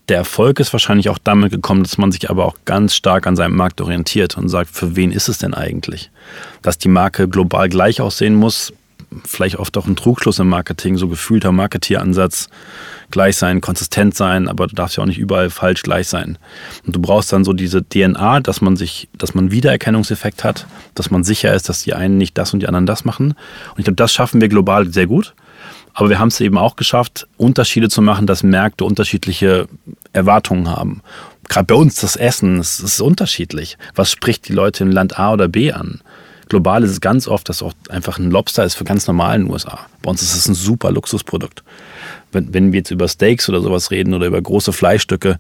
[0.09, 3.37] Der Erfolg ist wahrscheinlich auch damit gekommen, dass man sich aber auch ganz stark an
[3.37, 6.11] seinem Markt orientiert und sagt, für wen ist es denn eigentlich?
[6.63, 8.73] Dass die Marke global gleich aussehen muss,
[9.25, 12.49] vielleicht oft auch ein Trugschluss im Marketing, so gefühlter Marketieransatz,
[13.11, 16.39] gleich sein, konsistent sein, aber du darfst ja auch nicht überall falsch gleich sein.
[16.87, 21.11] Und du brauchst dann so diese DNA, dass man sich, dass man Wiedererkennungseffekt hat, dass
[21.11, 23.33] man sicher ist, dass die einen nicht das und die anderen das machen.
[23.73, 25.35] Und ich glaube, das schaffen wir global sehr gut.
[25.95, 29.67] Aber wir haben es eben auch geschafft, Unterschiede zu machen, dass Märkte unterschiedliche
[30.13, 31.03] Erwartungen haben.
[31.49, 33.79] Gerade bei uns das Essen, es ist unterschiedlich.
[33.95, 36.03] Was spricht die Leute in Land A oder B an?
[36.49, 39.45] Global ist es ganz oft, dass auch einfach ein Lobster ist für ganz normal in
[39.45, 39.81] den USA.
[40.03, 41.63] Bei uns ist es ein super Luxusprodukt.
[42.33, 45.39] Wenn, wenn wir jetzt über Steaks oder sowas reden oder über große Fleischstücke,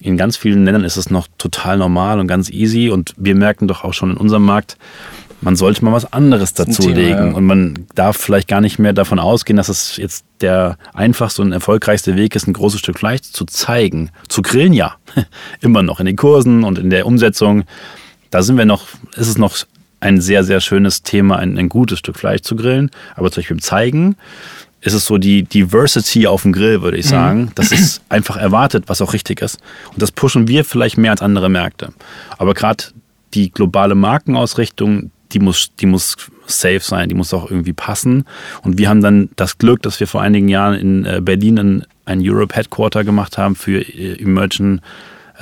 [0.00, 2.90] in ganz vielen Ländern ist es noch total normal und ganz easy.
[2.90, 4.76] Und wir merken doch auch schon in unserem Markt,
[5.40, 7.30] man sollte mal was anderes dazulegen.
[7.30, 7.34] Ja.
[7.34, 11.52] Und man darf vielleicht gar nicht mehr davon ausgehen, dass es jetzt der einfachste und
[11.52, 14.10] erfolgreichste Weg ist, ein großes Stück Fleisch zu zeigen.
[14.28, 14.96] Zu grillen, ja.
[15.60, 17.64] Immer noch in den Kursen und in der Umsetzung.
[18.30, 19.56] Da sind wir noch, ist es noch
[20.04, 22.90] ein sehr, sehr schönes Thema, ein, ein gutes Stück Fleisch zu grillen.
[23.16, 24.16] Aber zum Beispiel im Zeigen
[24.82, 27.50] ist es so die Diversity auf dem Grill, würde ich sagen.
[27.54, 29.58] Das ist einfach erwartet, was auch richtig ist.
[29.92, 31.94] Und das pushen wir vielleicht mehr als andere Märkte.
[32.36, 32.84] Aber gerade
[33.32, 38.24] die globale Markenausrichtung, die muss, die muss safe sein, die muss auch irgendwie passen.
[38.62, 41.86] Und wir haben dann das Glück, dass wir vor einigen Jahren in äh, Berlin ein,
[42.04, 44.80] ein Europe Headquarter gemacht haben für Emerging äh,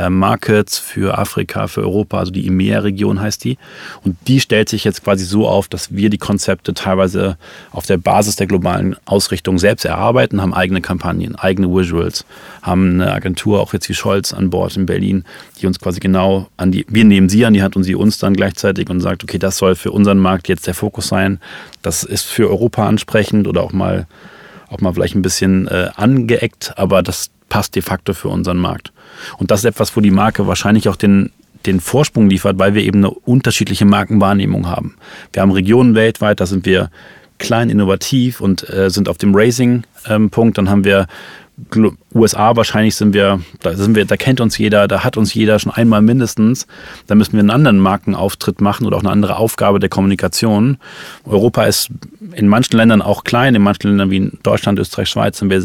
[0.08, 3.58] Markets für Afrika, für Europa, also die EMEA-Region heißt die.
[4.04, 7.36] Und die stellt sich jetzt quasi so auf, dass wir die Konzepte teilweise
[7.72, 12.24] auf der Basis der globalen Ausrichtung selbst erarbeiten, haben eigene Kampagnen, eigene Visuals,
[12.62, 15.24] haben eine Agentur, auch jetzt wie Scholz an Bord in Berlin,
[15.60, 18.18] die uns quasi genau an die, wir nehmen sie an die Hand und sie uns
[18.18, 21.38] dann gleichzeitig und sagt, okay, das soll für unseren Markt jetzt der Fokus sein.
[21.82, 24.06] Das ist für Europa ansprechend oder auch mal
[24.72, 28.92] auch mal vielleicht ein bisschen äh, angeeckt, aber das passt de facto für unseren Markt.
[29.38, 31.30] Und das ist etwas, wo die Marke wahrscheinlich auch den,
[31.66, 34.96] den Vorsprung liefert, weil wir eben eine unterschiedliche Markenwahrnehmung haben.
[35.32, 36.90] Wir haben Regionen weltweit, da sind wir
[37.38, 40.58] klein, innovativ und äh, sind auf dem Racing-Punkt.
[40.58, 41.06] Ähm, Dann haben wir
[42.14, 45.58] USA wahrscheinlich sind wir, da sind wir, da kennt uns jeder, da hat uns jeder
[45.58, 46.66] schon einmal mindestens.
[47.06, 50.78] Da müssen wir einen anderen Markenauftritt machen oder auch eine andere Aufgabe der Kommunikation.
[51.24, 51.90] Europa ist
[52.34, 55.62] in manchen Ländern auch klein, in manchen Ländern wie Deutschland, Österreich, Schweiz sind wir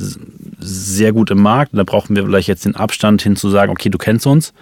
[0.60, 1.72] sehr gut im Markt.
[1.74, 4.54] Da brauchen wir vielleicht jetzt den Abstand hin zu sagen, okay, du kennst uns.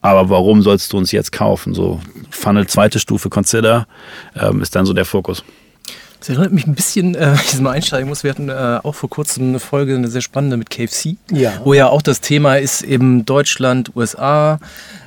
[0.00, 1.74] Aber warum sollst du uns jetzt kaufen?
[1.74, 3.86] So Funnel zweite Stufe Consider
[4.34, 5.44] ähm, ist dann so der Fokus.
[6.22, 8.22] Das erinnert mich ein bisschen, äh, ich mal einsteigen muss.
[8.22, 11.60] Wir hatten äh, auch vor kurzem eine Folge, eine sehr spannende mit KFC, ja.
[11.64, 14.60] wo ja auch das Thema ist eben Deutschland, USA.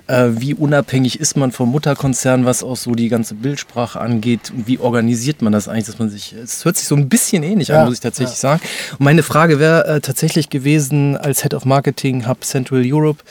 [0.07, 4.51] Äh, wie unabhängig ist man vom Mutterkonzern, was auch so die ganze Bildsprache angeht?
[4.53, 7.43] Und wie organisiert man das eigentlich, dass man sich, es hört sich so ein bisschen
[7.43, 8.49] ähnlich ja, an, muss ich tatsächlich ja.
[8.49, 8.61] sagen.
[8.91, 13.23] Und meine Frage wäre äh, tatsächlich gewesen, als Head of Marketing Hub Central Europe,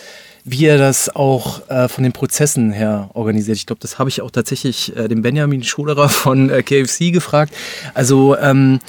[0.45, 3.57] wie er das auch äh, von den Prozessen her organisiert.
[3.57, 7.55] Ich glaube, das habe ich auch tatsächlich äh, den Benjamin Schulerer von äh, KFC gefragt.
[7.95, 8.81] Also ähm,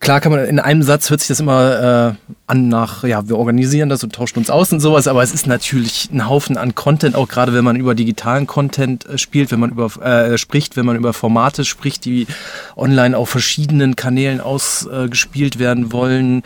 [0.00, 3.36] Klar kann man in einem Satz hört sich das immer äh, an nach, ja, wir
[3.36, 6.74] organisieren das und tauschen uns aus und sowas, aber es ist natürlich ein Haufen an
[6.74, 10.78] Content, auch gerade wenn man über digitalen Content äh, spielt, wenn man über äh, spricht,
[10.78, 12.26] wenn man über Formate spricht, die
[12.76, 16.44] online auf verschiedenen Kanälen ausgespielt werden wollen.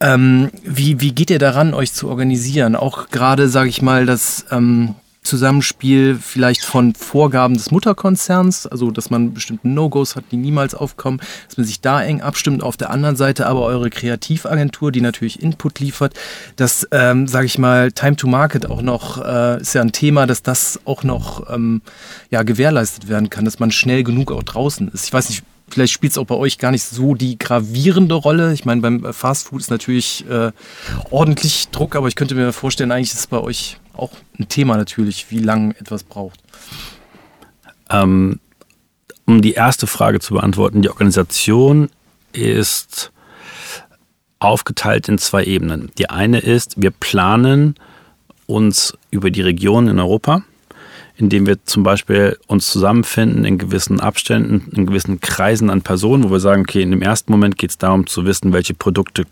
[0.00, 2.76] Ähm, wie, wie geht ihr daran, euch zu organisieren?
[2.76, 9.10] Auch gerade, sage ich mal, das ähm, Zusammenspiel vielleicht von Vorgaben des Mutterkonzerns, also dass
[9.10, 12.62] man bestimmte No-Gos hat, die niemals aufkommen, dass man sich da eng abstimmt.
[12.62, 16.14] Auf der anderen Seite aber eure Kreativagentur, die natürlich Input liefert,
[16.56, 20.26] dass, ähm, sage ich mal, Time to Market auch noch, äh, ist ja ein Thema,
[20.26, 21.82] dass das auch noch ähm,
[22.30, 25.04] ja, gewährleistet werden kann, dass man schnell genug auch draußen ist.
[25.04, 28.52] Ich weiß nicht, vielleicht spielt es auch bei euch gar nicht so die gravierende Rolle.
[28.52, 30.52] Ich meine, beim Fast Food ist natürlich äh,
[31.10, 34.76] ordentlich Druck, aber ich könnte mir vorstellen, eigentlich ist es bei euch auch ein Thema
[34.76, 36.40] natürlich, wie lange etwas braucht.
[37.90, 38.40] Ähm,
[39.26, 41.88] um die erste Frage zu beantworten, die Organisation
[42.32, 43.12] ist
[44.38, 45.92] aufgeteilt in zwei Ebenen.
[45.98, 47.74] Die eine ist, wir planen
[48.46, 50.42] uns über die Region in Europa,
[51.16, 56.30] indem wir zum Beispiel uns zusammenfinden in gewissen Abständen, in gewissen Kreisen an Personen, wo
[56.30, 59.24] wir sagen, okay, in dem ersten Moment geht es darum zu wissen, welche Produkte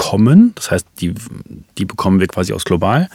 [0.00, 0.52] kommen.
[0.54, 1.12] Das heißt, die,
[1.76, 3.10] die bekommen wir quasi aus global.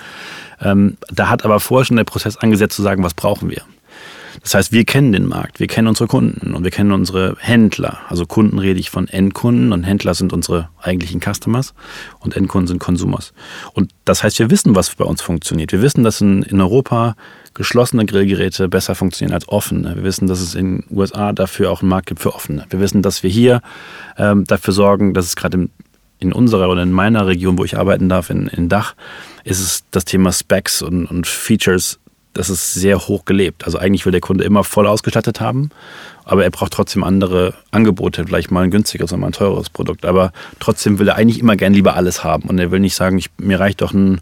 [0.61, 3.63] Ähm, da hat aber vorher schon der Prozess angesetzt zu sagen, was brauchen wir.
[4.43, 8.01] Das heißt, wir kennen den Markt, wir kennen unsere Kunden und wir kennen unsere Händler.
[8.07, 11.73] Also Kunden rede ich von Endkunden und Händler sind unsere eigentlichen Customers
[12.19, 13.33] und Endkunden sind Consumers.
[13.73, 15.71] Und das heißt, wir wissen, was bei uns funktioniert.
[15.71, 17.15] Wir wissen, dass in, in Europa
[17.55, 19.95] geschlossene Grillgeräte besser funktionieren als offene.
[19.95, 22.67] Wir wissen, dass es in den USA dafür auch einen Markt gibt für offene.
[22.69, 23.61] Wir wissen, dass wir hier
[24.17, 25.69] ähm, dafür sorgen, dass es gerade
[26.25, 28.95] in unserer oder in meiner Region, wo ich arbeiten darf, in, in Dach,
[29.43, 31.99] ist es das Thema Specs und, und Features,
[32.33, 33.65] das ist sehr hoch gelebt.
[33.65, 35.69] Also eigentlich will der Kunde immer voll ausgestattet haben,
[36.25, 40.05] aber er braucht trotzdem andere Angebote, vielleicht mal ein günstigeres oder mal ein teures Produkt.
[40.05, 43.17] Aber trotzdem will er eigentlich immer gern lieber alles haben und er will nicht sagen,
[43.17, 44.21] ich, mir reicht doch ein,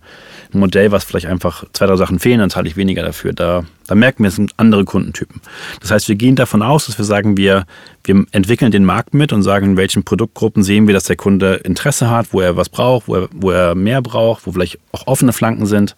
[0.54, 3.32] ein Modell, was vielleicht einfach zwei, drei Sachen fehlen, dann zahle ich weniger dafür.
[3.32, 5.42] Da, da merken wir, es sind andere Kundentypen.
[5.80, 7.66] Das heißt, wir gehen davon aus, dass wir sagen, wir,
[8.04, 11.56] wir entwickeln den Markt mit und sagen, in welchen Produktgruppen sehen wir, dass der Kunde
[11.56, 15.08] Interesse hat, wo er was braucht, wo er, wo er mehr braucht, wo vielleicht auch
[15.08, 15.96] offene Flanken sind.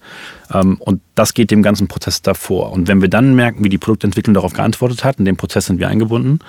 [0.54, 2.72] Ähm, und das geht dem ganzen Prozess davor.
[2.72, 5.80] Und wenn wir dann merken, wie die Produktentwicklung darauf geantwortet hat, in dem Prozess sind
[5.80, 6.40] wir eingebunden,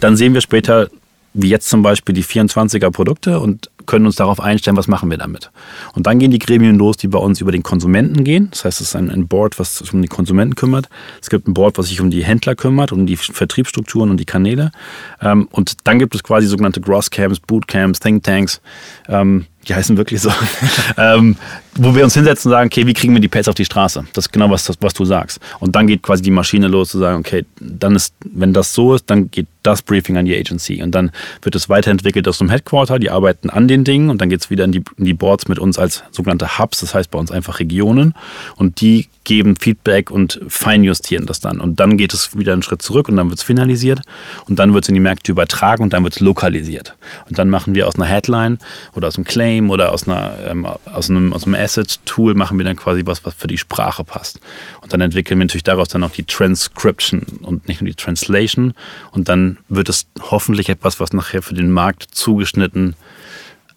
[0.00, 0.88] dann sehen wir später,
[1.34, 5.18] wie jetzt zum Beispiel die 24er Produkte und können uns darauf einstellen, was machen wir
[5.18, 5.50] damit.
[5.94, 8.48] Und dann gehen die Gremien los, die bei uns über den Konsumenten gehen.
[8.50, 10.88] Das heißt, es ist ein, ein Board, was sich um die Konsumenten kümmert.
[11.20, 14.24] Es gibt ein Board, was sich um die Händler kümmert, um die Vertriebsstrukturen und die
[14.24, 14.72] Kanäle.
[15.20, 18.60] Ähm, und dann gibt es quasi sogenannte Grosscamps, Bootcamps, Thinktanks,
[19.08, 20.30] ähm, die heißen wirklich so,
[20.96, 21.36] ähm,
[21.74, 24.04] wo wir uns hinsetzen und sagen, okay, wie kriegen wir die Pads auf die Straße?
[24.12, 25.40] Das ist genau was, was du sagst.
[25.60, 28.94] Und dann geht quasi die Maschine los zu sagen, okay, dann ist, wenn das so
[28.94, 31.10] ist, dann geht das Briefing an die Agency und dann
[31.42, 34.50] wird es weiterentwickelt aus dem Headquarter, die arbeiten an den Dingen und dann geht es
[34.50, 37.30] wieder in die, in die Boards mit uns als sogenannte Hubs, das heißt bei uns
[37.30, 38.14] einfach Regionen
[38.56, 41.60] und die geben Feedback und feinjustieren das dann.
[41.60, 44.00] Und dann geht es wieder einen Schritt zurück und dann wird es finalisiert
[44.48, 46.94] und dann wird es in die Märkte übertragen und dann wird es lokalisiert.
[47.28, 48.58] Und dann machen wir aus einer Headline
[48.94, 52.64] oder aus einem Claim oder aus, einer, ähm, aus einem, aus einem Asset-Tool machen wir
[52.64, 54.40] dann quasi was, was für die Sprache passt.
[54.82, 58.74] Und dann entwickeln wir natürlich daraus dann auch die Transcription und nicht nur die Translation.
[59.12, 62.94] Und dann wird es hoffentlich etwas, was nachher für den Markt zugeschnitten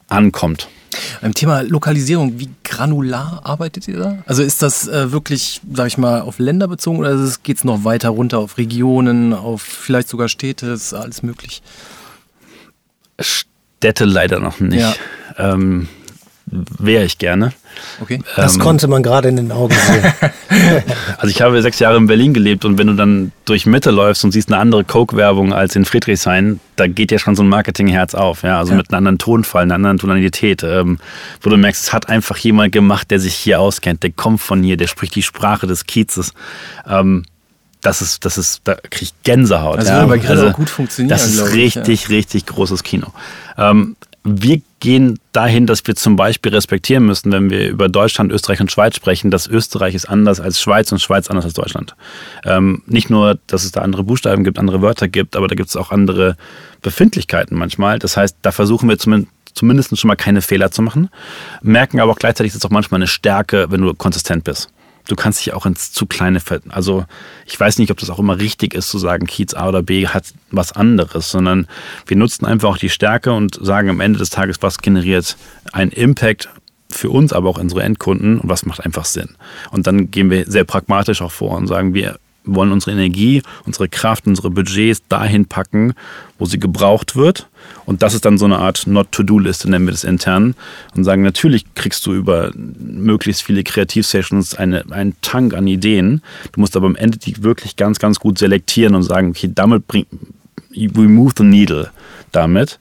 [0.08, 0.68] ankommt.
[1.22, 4.18] Beim Thema Lokalisierung, wie granular arbeitet ihr da?
[4.26, 7.84] Also ist das äh, wirklich, sag ich mal, auf Länder bezogen oder geht es noch
[7.84, 11.62] weiter runter auf Regionen, auf vielleicht sogar Städte, ist alles möglich?
[13.20, 14.80] Städte leider noch nicht.
[14.80, 14.94] Ja.
[15.40, 15.88] Ähm,
[16.52, 17.54] Wäre ich gerne.
[18.02, 18.22] Okay.
[18.36, 20.14] Das ähm, konnte man gerade in den Augen sehen.
[21.18, 24.24] also ich habe sechs Jahre in Berlin gelebt und wenn du dann durch Mitte läufst
[24.24, 28.16] und siehst eine andere Coke-Werbung als in Friedrichshain, da geht ja schon so ein Marketingherz
[28.16, 28.42] auf.
[28.42, 28.58] Ja?
[28.58, 28.78] Also ja.
[28.78, 30.98] mit einem anderen Tonfall, einer anderen Tonalität, ähm,
[31.42, 34.64] wo du merkst, es hat einfach jemand gemacht, der sich hier auskennt, der kommt von
[34.64, 36.34] hier, der spricht die Sprache des Kiezes.
[36.88, 37.26] Ähm,
[37.82, 39.80] das ist, das ist, da kriege ich Gänsehaut.
[39.80, 40.02] Also, ja.
[40.02, 41.12] aber also, gut funktioniert.
[41.12, 42.10] Das ist richtig, ja.
[42.10, 43.14] richtig großes Kino.
[43.58, 43.96] Ähm,
[44.38, 48.72] wir gehen dahin, dass wir zum Beispiel respektieren müssen, wenn wir über Deutschland, Österreich und
[48.72, 51.96] Schweiz sprechen, dass Österreich ist anders als Schweiz und Schweiz anders als Deutschland.
[52.46, 55.70] Ähm, nicht nur, dass es da andere Buchstaben gibt, andere Wörter gibt, aber da gibt
[55.70, 56.38] es auch andere
[56.82, 58.00] Befindlichkeiten manchmal.
[58.00, 61.10] Das heißt, da versuchen wir zumindest zumindest schon mal keine Fehler zu machen,
[61.62, 64.72] merken aber auch gleichzeitig, dass es auch manchmal eine Stärke, wenn du konsistent bist
[65.08, 67.06] du kannst dich auch ins zu kleine, Ver also
[67.46, 70.08] ich weiß nicht, ob das auch immer richtig ist zu sagen, Kiez A oder B
[70.08, 71.68] hat was anderes, sondern
[72.06, 75.38] wir nutzen einfach auch die Stärke und sagen am Ende des Tages, was generiert
[75.72, 76.50] ein Impact
[76.92, 79.36] für uns, aber auch unsere Endkunden und was macht einfach Sinn.
[79.72, 81.94] Und dann gehen wir sehr pragmatisch auch vor und sagen,
[82.50, 85.94] wir wollen unsere Energie, unsere Kraft, unsere Budgets dahin packen,
[86.38, 87.48] wo sie gebraucht wird.
[87.86, 90.56] Und das ist dann so eine Art Not-to-Do-Liste, nennen wir das intern.
[90.96, 96.22] Und sagen, natürlich kriegst du über möglichst viele Kreativsessions eine, einen Tank an Ideen.
[96.52, 99.88] Du musst aber am Ende die wirklich ganz, ganz gut selektieren und sagen, okay, damit
[99.88, 100.08] bringt,
[100.72, 101.90] we move the needle
[102.32, 102.80] damit.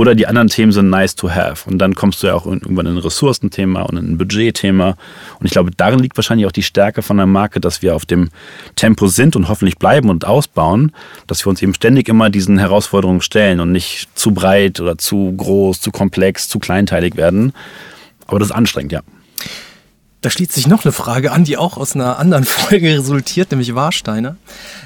[0.00, 1.68] Oder die anderen Themen sind nice to have.
[1.68, 4.96] Und dann kommst du ja auch irgendwann in ein Ressourcenthema und in ein Budgetthema.
[5.38, 8.06] Und ich glaube, darin liegt wahrscheinlich auch die Stärke von der Marke, dass wir auf
[8.06, 8.30] dem
[8.76, 10.92] Tempo sind und hoffentlich bleiben und ausbauen,
[11.26, 15.34] dass wir uns eben ständig immer diesen Herausforderungen stellen und nicht zu breit oder zu
[15.36, 17.52] groß, zu komplex, zu kleinteilig werden.
[18.26, 19.02] Aber das ist anstrengend, ja.
[20.22, 23.74] Da schließt sich noch eine Frage an, die auch aus einer anderen Folge resultiert, nämlich
[23.74, 24.36] Warsteiner.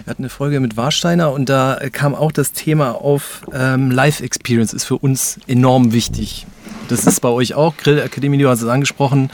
[0.05, 4.20] Wir hatten eine Folge mit Warsteiner und da kam auch das Thema auf, ähm, Live
[4.20, 6.47] Experience ist für uns enorm wichtig.
[6.88, 9.31] Das ist bei euch auch, Grill Akademie, du hast es angesprochen.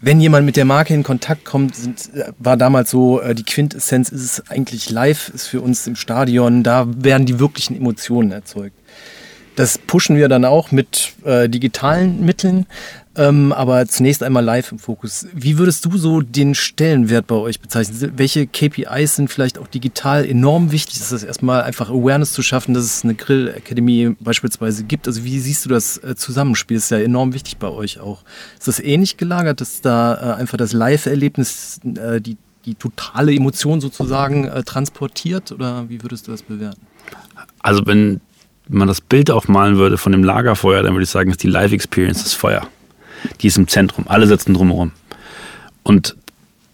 [0.00, 4.10] Wenn jemand mit der Marke in Kontakt kommt, sind, war damals so, äh, die Quintessenz
[4.10, 8.76] ist es eigentlich live, ist für uns im Stadion, da werden die wirklichen Emotionen erzeugt.
[9.56, 12.66] Das pushen wir dann auch mit äh, digitalen Mitteln.
[13.16, 15.26] Ähm, aber zunächst einmal live im Fokus.
[15.34, 18.12] Wie würdest du so den Stellenwert bei euch bezeichnen?
[18.16, 21.00] Welche KPIs sind vielleicht auch digital enorm wichtig?
[21.00, 25.08] Ist das erstmal einfach Awareness zu schaffen, dass es eine Grill Academy beispielsweise gibt?
[25.08, 26.76] Also wie siehst du das äh, Zusammenspiel?
[26.76, 28.22] Das ist ja enorm wichtig bei euch auch.
[28.56, 33.80] Ist das ähnlich gelagert, dass da äh, einfach das Live-Erlebnis äh, die, die totale Emotion
[33.80, 35.50] sozusagen transportiert?
[35.50, 36.80] Oder wie würdest du das bewerten?
[37.58, 38.20] Also wenn
[38.68, 42.22] man das Bild aufmalen würde von dem Lagerfeuer, dann würde ich sagen, ist die Live-Experience
[42.22, 42.68] das Feuer
[43.40, 44.06] die ist im Zentrum.
[44.08, 44.92] Alle sitzen drumherum.
[45.82, 46.16] Und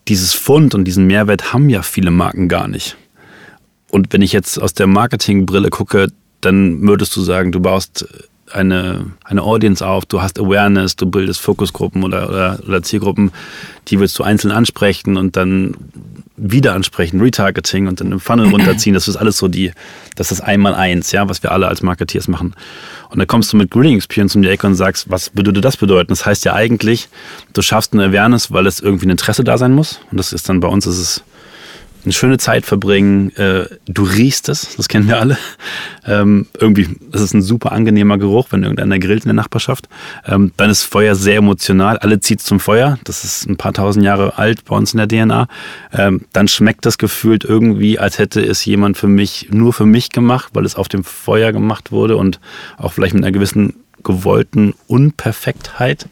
[0.09, 2.97] dieses Fund und diesen Mehrwert haben ja viele Marken gar nicht.
[3.91, 6.09] Und wenn ich jetzt aus der Marketingbrille gucke,
[6.41, 8.07] dann würdest du sagen, du baust
[8.53, 13.33] eine, eine Audience auf, du hast Awareness, du bildest Fokusgruppen oder, oder, oder Zielgruppen,
[13.89, 15.75] die willst du einzeln ansprechen und dann
[16.37, 18.95] wieder ansprechen, Retargeting und dann im Funnel runterziehen.
[18.95, 19.73] Das ist alles so die,
[20.17, 22.55] das ist einmal eins, ja, was wir alle als Marketeers machen.
[23.09, 25.77] Und dann kommst du mit Grilling Experience um die Ecke und sagst, was würde das
[25.77, 26.09] bedeuten?
[26.09, 27.09] Das heißt ja eigentlich,
[27.55, 30.01] du schaffst eine Awareness, weil es irgendwie ein Interesse da sein muss.
[30.11, 31.25] Und das ist dann bei uns, ist es
[32.07, 33.37] eine schöne Zeit verbringen.
[33.37, 35.37] Äh, du riechst es, das kennen wir alle.
[36.07, 39.89] Ähm, irgendwie, das ist ein super angenehmer Geruch, wenn irgendeiner grillt in der Nachbarschaft.
[40.25, 41.99] Ähm, dann ist Feuer sehr emotional.
[41.99, 42.99] Alle zieht zum Feuer.
[43.05, 45.49] Das ist ein paar tausend Jahre alt bei uns in der DNA.
[45.93, 50.11] Ähm, dann schmeckt das gefühlt irgendwie, als hätte es jemand für mich, nur für mich
[50.11, 52.41] gemacht, weil es auf dem Feuer gemacht wurde und
[52.79, 56.09] auch vielleicht mit einer gewissen gewollten Unperfektheit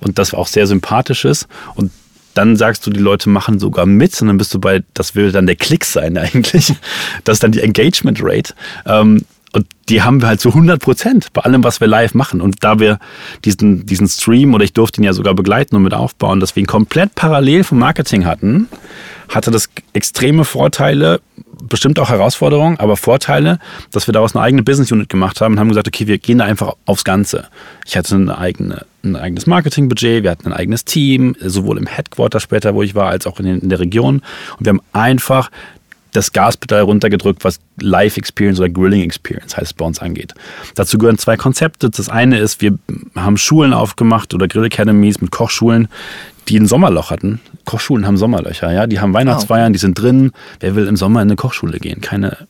[0.00, 1.46] und das auch sehr sympathisch ist.
[1.74, 1.92] Und
[2.36, 5.32] dann sagst du, die Leute machen sogar mit und dann bist du bei, das will
[5.32, 6.72] dann der Klick sein eigentlich.
[7.24, 8.54] Das ist dann die Engagement Rate.
[8.84, 9.24] Ähm,
[9.56, 12.42] und die haben wir halt zu 100 Prozent bei allem, was wir live machen.
[12.42, 12.98] Und da wir
[13.46, 16.62] diesen, diesen Stream oder ich durfte ihn ja sogar begleiten und mit aufbauen, dass wir
[16.62, 18.68] ihn komplett parallel vom Marketing hatten,
[19.30, 21.22] hatte das extreme Vorteile,
[21.62, 23.58] bestimmt auch Herausforderungen, aber Vorteile,
[23.92, 26.38] dass wir daraus eine eigene Business Unit gemacht haben und haben gesagt, okay, wir gehen
[26.38, 27.48] da einfach aufs Ganze.
[27.86, 32.40] Ich hatte eine eigene, ein eigenes Marketingbudget, wir hatten ein eigenes Team, sowohl im Headquarter
[32.40, 34.16] später, wo ich war, als auch in, in der Region.
[34.58, 35.50] Und wir haben einfach
[36.16, 40.34] das Gaspedal runtergedrückt, was Live Experience oder Grilling Experience heißt bei uns angeht.
[40.74, 41.90] Dazu gehören zwei Konzepte.
[41.90, 42.78] Das eine ist, wir
[43.14, 45.88] haben Schulen aufgemacht oder Grill Academies mit Kochschulen,
[46.48, 47.40] die ein Sommerloch hatten.
[47.64, 48.86] Kochschulen haben Sommerlöcher, ja.
[48.86, 50.32] Die haben Weihnachtsfeiern, die sind drin.
[50.60, 52.00] Wer will im Sommer in eine Kochschule gehen?
[52.00, 52.46] Keine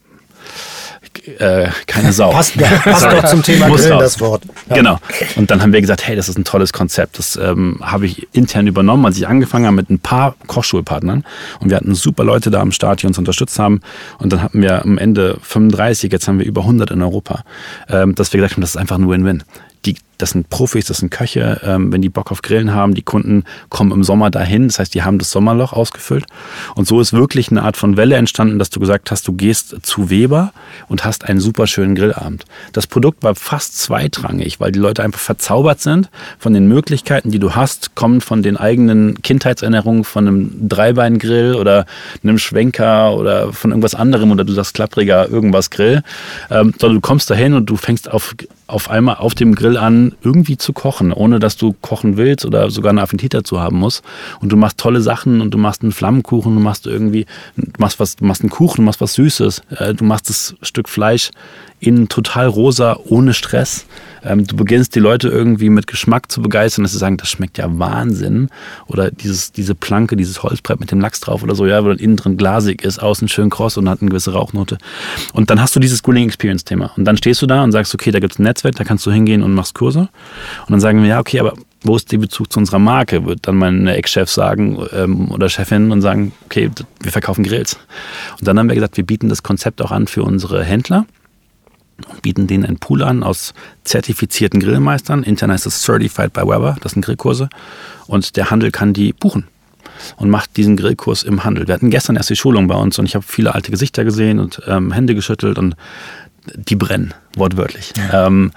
[1.38, 2.30] äh, keine Sau.
[2.30, 4.02] Passt, passt doch zum Thema Grillen raus.
[4.02, 4.42] das Wort.
[4.68, 4.76] Ja.
[4.76, 4.98] Genau.
[5.36, 7.18] Und dann haben wir gesagt, hey, das ist ein tolles Konzept.
[7.18, 11.24] Das ähm, habe ich intern übernommen, als ich angefangen habe mit ein paar Kochschulpartnern.
[11.60, 13.80] Und wir hatten super Leute da am Start, die uns unterstützt haben.
[14.18, 17.44] Und dann hatten wir am Ende 35, jetzt haben wir über 100 in Europa.
[17.88, 19.42] Ähm, dass wir gesagt haben, das ist einfach ein Win-Win
[19.86, 23.02] die, das sind Profis, das sind Köche, ähm, wenn die Bock auf Grillen haben, die
[23.02, 26.24] Kunden kommen im Sommer dahin, das heißt, die haben das Sommerloch ausgefüllt.
[26.74, 29.76] Und so ist wirklich eine Art von Welle entstanden, dass du gesagt hast, du gehst
[29.82, 30.52] zu Weber
[30.88, 32.44] und hast einen super schönen Grillabend.
[32.72, 36.08] Das Produkt war fast zweitrangig, weil die Leute einfach verzaubert sind
[36.38, 41.86] von den Möglichkeiten, die du hast, kommen von den eigenen Kindheitserinnerungen von einem Dreibeingrill oder
[42.22, 46.02] einem Schwenker oder von irgendwas anderem oder du sagst klappriger irgendwas Grill,
[46.50, 48.34] ähm, sondern du kommst dahin und du fängst auf
[48.66, 52.70] auf einmal auf dem Grill an, irgendwie zu kochen, ohne dass du kochen willst oder
[52.70, 54.04] sogar eine Affinität dazu haben musst.
[54.40, 57.26] Und du machst tolle Sachen und du machst einen Flammenkuchen, du machst irgendwie,
[57.56, 60.54] du machst was, du machst einen Kuchen, du machst was Süßes, äh, du machst das
[60.62, 61.30] Stück Fleisch
[61.86, 63.86] in total rosa, ohne Stress.
[64.24, 67.58] Ähm, du beginnst die Leute irgendwie mit Geschmack zu begeistern, dass sie sagen, das schmeckt
[67.58, 68.48] ja Wahnsinn.
[68.88, 71.98] Oder dieses, diese Planke, dieses Holzbrett mit dem Lachs drauf oder so, ja, wo dann
[71.98, 74.78] innen drin glasig ist, außen schön kross und hat eine gewisse Rauchnote.
[75.32, 76.90] Und dann hast du dieses Grilling Experience Thema.
[76.96, 79.06] Und dann stehst du da und sagst, okay, da gibt es ein Netzwerk, da kannst
[79.06, 80.00] du hingehen und machst Kurse.
[80.00, 83.24] Und dann sagen wir, ja, okay, aber wo ist der Bezug zu unserer Marke?
[83.26, 86.68] Wird dann mein Ex-Chef sagen ähm, oder Chefin und sagen, okay,
[87.00, 87.78] wir verkaufen Grills.
[88.40, 91.06] Und dann haben wir gesagt, wir bieten das Konzept auch an für unsere Händler
[92.22, 95.22] bieten denen einen Pool an aus zertifizierten Grillmeistern.
[95.22, 97.48] Intern heißt es Certified by Weber, das sind Grillkurse.
[98.06, 99.46] Und der Handel kann die buchen
[100.16, 101.66] und macht diesen Grillkurs im Handel.
[101.66, 104.38] Wir hatten gestern erst die Schulung bei uns und ich habe viele alte Gesichter gesehen
[104.38, 105.74] und ähm, Hände geschüttelt und
[106.54, 107.92] die brennen, wortwörtlich.
[108.12, 108.50] Ähm,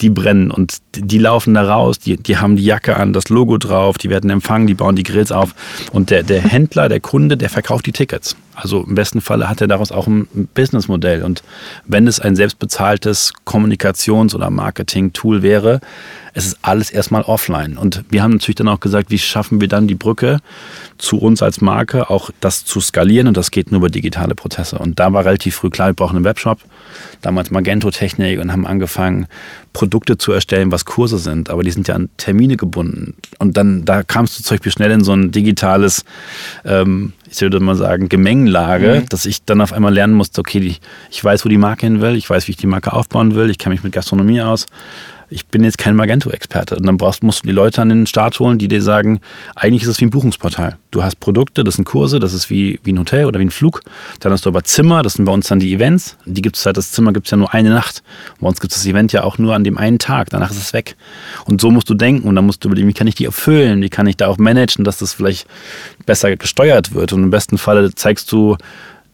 [0.00, 3.58] die brennen und die laufen da raus, die, die haben die Jacke an, das Logo
[3.58, 5.54] drauf, die werden empfangen, die bauen die Grills auf.
[5.92, 8.36] Und der, der Händler, der Kunde, der verkauft die Tickets.
[8.54, 11.22] Also im besten Falle hat er daraus auch ein Businessmodell.
[11.22, 11.42] Und
[11.84, 15.80] wenn es ein selbstbezahltes Kommunikations- oder Marketing-Tool wäre,
[16.36, 17.78] es ist alles erstmal offline.
[17.78, 20.40] Und wir haben natürlich dann auch gesagt, wie schaffen wir dann die Brücke
[20.98, 23.26] zu uns als Marke, auch das zu skalieren.
[23.26, 24.78] Und das geht nur über digitale Prozesse.
[24.78, 26.58] Und da war relativ früh klar, wir brauchen einen Webshop.
[27.22, 29.28] Damals Magento-Technik und haben angefangen,
[29.72, 31.48] Produkte zu erstellen, was Kurse sind.
[31.48, 33.14] Aber die sind ja an Termine gebunden.
[33.38, 36.04] Und dann, da kamst du zum Beispiel schnell in so ein digitales,
[36.66, 39.08] ähm, ich würde mal sagen, Gemengenlage, mhm.
[39.08, 40.76] dass ich dann auf einmal lernen musste, okay, die,
[41.10, 43.48] ich weiß, wo die Marke hin will, ich weiß, wie ich die Marke aufbauen will,
[43.48, 44.66] ich kenne mich mit Gastronomie aus
[45.28, 46.76] ich bin jetzt kein Magento-Experte.
[46.76, 49.20] Und dann brauchst, musst du die Leute an den Start holen, die dir sagen,
[49.54, 50.78] eigentlich ist es wie ein Buchungsportal.
[50.90, 53.50] Du hast Produkte, das sind Kurse, das ist wie, wie ein Hotel oder wie ein
[53.50, 53.82] Flug.
[54.20, 56.16] Dann hast du aber Zimmer, das sind bei uns dann die Events.
[56.26, 58.02] Die gibt es halt, das Zimmer gibt es ja nur eine Nacht.
[58.40, 60.58] Bei uns gibt es das Event ja auch nur an dem einen Tag, danach ist
[60.58, 60.96] es weg.
[61.44, 63.82] Und so musst du denken und dann musst du überlegen, wie kann ich die erfüllen,
[63.82, 65.46] wie kann ich da auch managen, dass das vielleicht
[66.04, 67.12] besser gesteuert wird.
[67.12, 68.56] Und im besten Falle zeigst du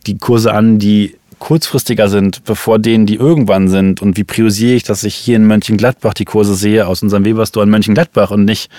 [0.07, 4.01] die Kurse an, die kurzfristiger sind, bevor denen, die irgendwann sind?
[4.01, 7.65] Und wie priorisiere ich, dass ich hier in Mönchengladbach die Kurse sehe aus unserem Weberstore
[7.65, 8.71] in Mönchengladbach und nicht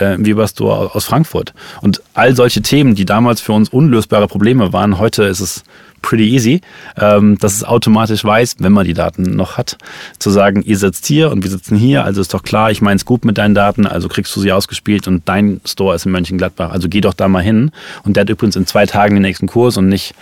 [0.00, 1.54] äh, im Weberstore aus Frankfurt?
[1.82, 5.62] Und all solche Themen, die damals für uns unlösbare Probleme waren, heute ist es
[6.04, 6.60] pretty easy,
[7.00, 9.78] ähm, dass es automatisch weiß, wenn man die Daten noch hat,
[10.18, 12.96] zu sagen, ihr sitzt hier und wir sitzen hier, also ist doch klar, ich meine
[12.96, 16.12] es gut mit deinen Daten, also kriegst du sie ausgespielt und dein Store ist in
[16.12, 17.70] Mönchengladbach, also geh doch da mal hin.
[18.04, 20.14] Und der hat übrigens in zwei Tagen den nächsten Kurs und nicht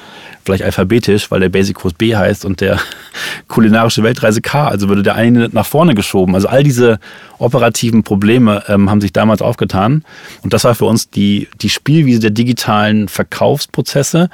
[0.44, 2.78] vielleicht alphabetisch, weil der Basic-Kurs B heißt und der
[3.48, 6.34] kulinarische Weltreise K, also würde der eine nach vorne geschoben.
[6.34, 7.00] Also all diese
[7.38, 10.04] operativen Probleme ähm, haben sich damals aufgetan.
[10.42, 14.30] Und das war für uns die, die Spielwiese der digitalen Verkaufsprozesse,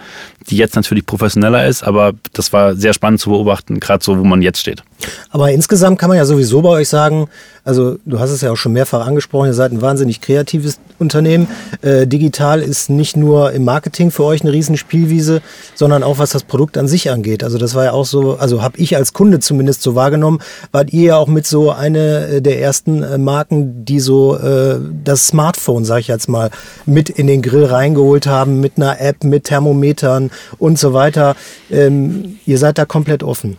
[0.50, 1.06] die jetzt natürlich
[1.38, 4.82] professioneller ist, aber das war sehr spannend zu beobachten, gerade so, wo man jetzt steht.
[5.30, 7.28] Aber insgesamt kann man ja sowieso bei euch sagen,
[7.68, 11.48] also du hast es ja auch schon mehrfach angesprochen, ihr seid ein wahnsinnig kreatives Unternehmen.
[11.82, 15.42] Äh, digital ist nicht nur im Marketing für euch eine Riesenspielwiese,
[15.74, 17.44] sondern auch was das Produkt an sich angeht.
[17.44, 20.38] Also das war ja auch so, also habe ich als Kunde zumindest so wahrgenommen,
[20.72, 24.78] wart ihr ja auch mit so eine äh, der ersten äh, Marken, die so äh,
[25.04, 26.50] das Smartphone, sage ich jetzt mal,
[26.86, 31.36] mit in den Grill reingeholt haben, mit einer App, mit Thermometern und so weiter.
[31.70, 33.58] Ähm, ihr seid da komplett offen.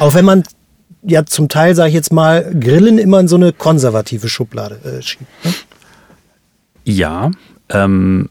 [0.00, 0.42] Auch wenn man
[1.04, 5.02] ja zum Teil, sage ich jetzt mal, Grillen immer in so eine konservative Schublade äh,
[5.02, 5.24] schiebt.
[5.44, 5.52] Ne?
[6.84, 7.30] Ja,
[7.70, 8.28] ähm,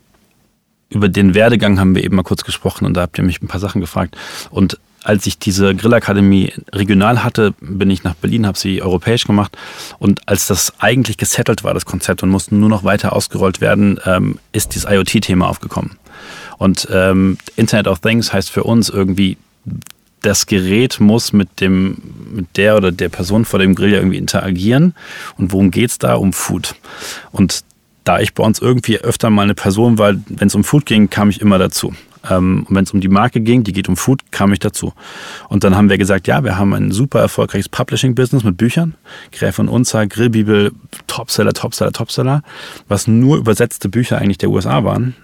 [0.90, 3.48] über den Werdegang haben wir eben mal kurz gesprochen und da habt ihr mich ein
[3.48, 4.16] paar Sachen gefragt.
[4.52, 9.58] Und als ich diese Grillakademie regional hatte, bin ich nach Berlin, habe sie europäisch gemacht.
[10.00, 14.00] Und als das eigentlich gesettelt war, das Konzept, und musste nur noch weiter ausgerollt werden,
[14.06, 15.98] ähm, ist dieses IoT-Thema aufgekommen.
[16.58, 19.38] Und ähm, Internet of Things heißt für uns irgendwie,
[20.24, 21.98] das Gerät muss mit dem,
[22.34, 24.96] mit der oder der Person vor dem Grill ja irgendwie interagieren.
[25.38, 26.16] Und worum geht es da?
[26.16, 26.76] Um Food.
[27.32, 27.64] Und
[28.04, 31.10] da ich bei uns irgendwie öfter mal eine Person war, wenn es um Food ging,
[31.10, 31.94] kam ich immer dazu.
[32.30, 34.94] Ähm, und wenn es um die Marke ging, die geht um Food, kam ich dazu.
[35.50, 38.96] Und dann haben wir gesagt, ja, wir haben ein super erfolgreiches Publishing-Business mit Büchern.
[39.32, 40.72] Gräf und Unzer, Grillbibel,
[41.08, 42.44] Topseller, Topseller, Topseller,
[42.88, 45.16] was nur übersetzte Bücher eigentlich der USA waren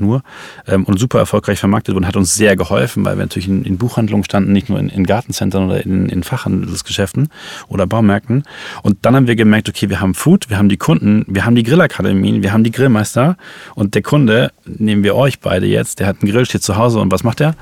[0.00, 0.22] nur
[0.66, 3.78] ähm, und super erfolgreich vermarktet wurden, hat uns sehr geholfen, weil wir natürlich in, in
[3.78, 7.28] Buchhandlungen standen, nicht nur in, in Gartencentern oder in, in, Fachhandelsgeschäften
[7.68, 8.44] oder Baumärkten.
[8.82, 11.54] Und dann haben wir gemerkt, okay, wir haben Food, wir haben die Kunden, wir haben
[11.54, 13.36] die Grillakademien, wir haben die Grillmeister
[13.74, 17.00] und der Kunde, nehmen wir euch beide jetzt, der hat einen Grill, steht zu Hause
[17.00, 17.54] und was macht der?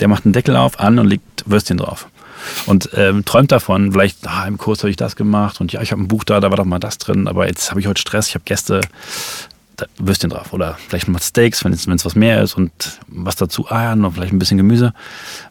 [0.00, 2.08] Der macht einen Deckel auf, an und legt Würstchen drauf
[2.66, 5.92] und ähm, träumt davon, vielleicht, ah, im Kurs habe ich das gemacht und ja, ich
[5.92, 8.00] habe ein Buch da, da war doch mal das drin, aber jetzt habe ich heute
[8.00, 8.80] Stress, ich habe Gäste,
[9.98, 10.52] Würstchen drauf.
[10.52, 12.72] Oder vielleicht mal Steaks, wenn es was mehr ist und
[13.06, 14.92] was dazu Eiern und vielleicht ein bisschen Gemüse.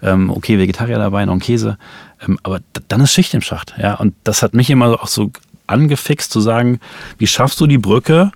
[0.02, 1.78] Ähm, okay, Vegetarier dabei, noch ein Käse.
[2.26, 3.76] Ähm, aber dann ist Schicht im Schacht.
[3.78, 3.96] Ja?
[3.96, 5.32] Und das hat mich immer auch so
[5.68, 6.80] angefixt zu sagen,
[7.18, 8.32] wie schaffst du die Brücke,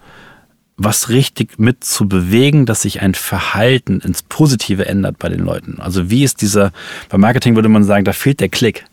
[0.78, 5.80] was richtig mit zu bewegen, dass sich ein Verhalten ins Positive ändert bei den Leuten.
[5.80, 6.72] Also wie ist dieser,
[7.10, 8.86] bei Marketing würde man sagen, da fehlt der Klick.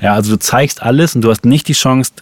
[0.00, 2.12] Ja, also du zeigst alles und du hast nicht die Chance,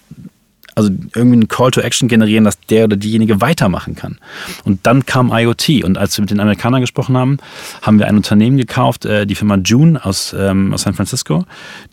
[0.79, 4.19] also irgendwie einen Call to Action generieren, dass der oder diejenige weitermachen kann.
[4.63, 5.83] Und dann kam IoT.
[5.83, 7.39] Und als wir mit den Amerikanern gesprochen haben,
[7.83, 11.45] haben wir ein Unternehmen gekauft, äh, die Firma June aus, ähm, aus San Francisco,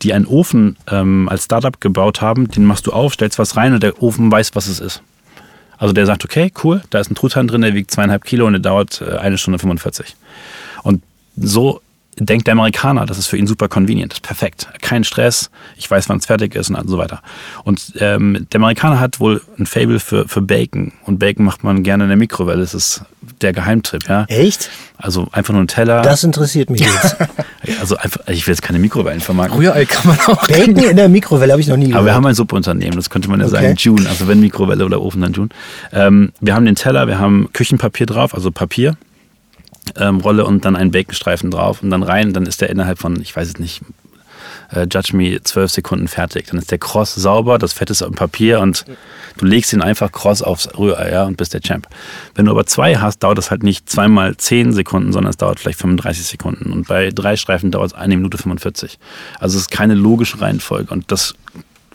[0.02, 2.46] die einen Ofen ähm, als Startup gebaut haben.
[2.46, 5.02] Den machst du auf, stellst was rein und der Ofen weiß, was es ist.
[5.78, 8.52] Also der sagt, okay, cool, da ist ein Truthahn drin, der wiegt zweieinhalb Kilo und
[8.52, 10.14] der dauert äh, eine Stunde 45.
[10.84, 11.02] Und
[11.36, 11.80] so
[12.18, 14.68] denkt der Amerikaner, das ist für ihn super convenient, das ist perfekt.
[14.80, 17.20] Kein Stress, ich weiß, wann es fertig ist und so weiter.
[17.64, 20.92] Und ähm, der Amerikaner hat wohl ein Fable für, für Bacon.
[21.04, 22.60] Und Bacon macht man gerne in der Mikrowelle.
[22.60, 23.02] Das ist
[23.42, 24.24] der Geheimtrip, ja.
[24.28, 24.70] Echt?
[24.96, 26.00] Also einfach nur ein Teller.
[26.02, 27.16] Das interessiert mich jetzt.
[27.80, 29.58] also einfach, ich will jetzt keine Mikrowellen vermarkten.
[29.58, 30.46] Rührei kann man auch.
[30.46, 31.98] Bacon in der Mikrowelle habe ich noch nie gehört.
[31.98, 33.56] Aber wir haben ein Subunternehmen, das könnte man ja okay.
[33.56, 34.08] sagen, June.
[34.08, 35.50] Also wenn Mikrowelle oder Ofen, dann June.
[35.92, 38.96] Ähm, wir haben den Teller, wir haben Küchenpapier drauf, also Papier
[39.96, 42.32] ähm, Rolle und dann einen Baconstreifen drauf und dann rein.
[42.32, 43.82] Dann ist der innerhalb von, ich weiß es nicht,
[44.72, 46.46] äh, Judge Me, zwölf Sekunden fertig.
[46.48, 48.84] Dann ist der Cross sauber, das Fett ist auf dem Papier und
[49.38, 51.86] du legst ihn einfach Cross aufs Rührei ja, und bist der Champ.
[52.34, 55.60] Wenn du aber zwei hast, dauert das halt nicht zweimal zehn Sekunden, sondern es dauert
[55.60, 56.72] vielleicht 35 Sekunden.
[56.72, 58.98] Und bei drei Streifen dauert es eine Minute 45.
[59.38, 61.34] Also es ist keine logische Reihenfolge und das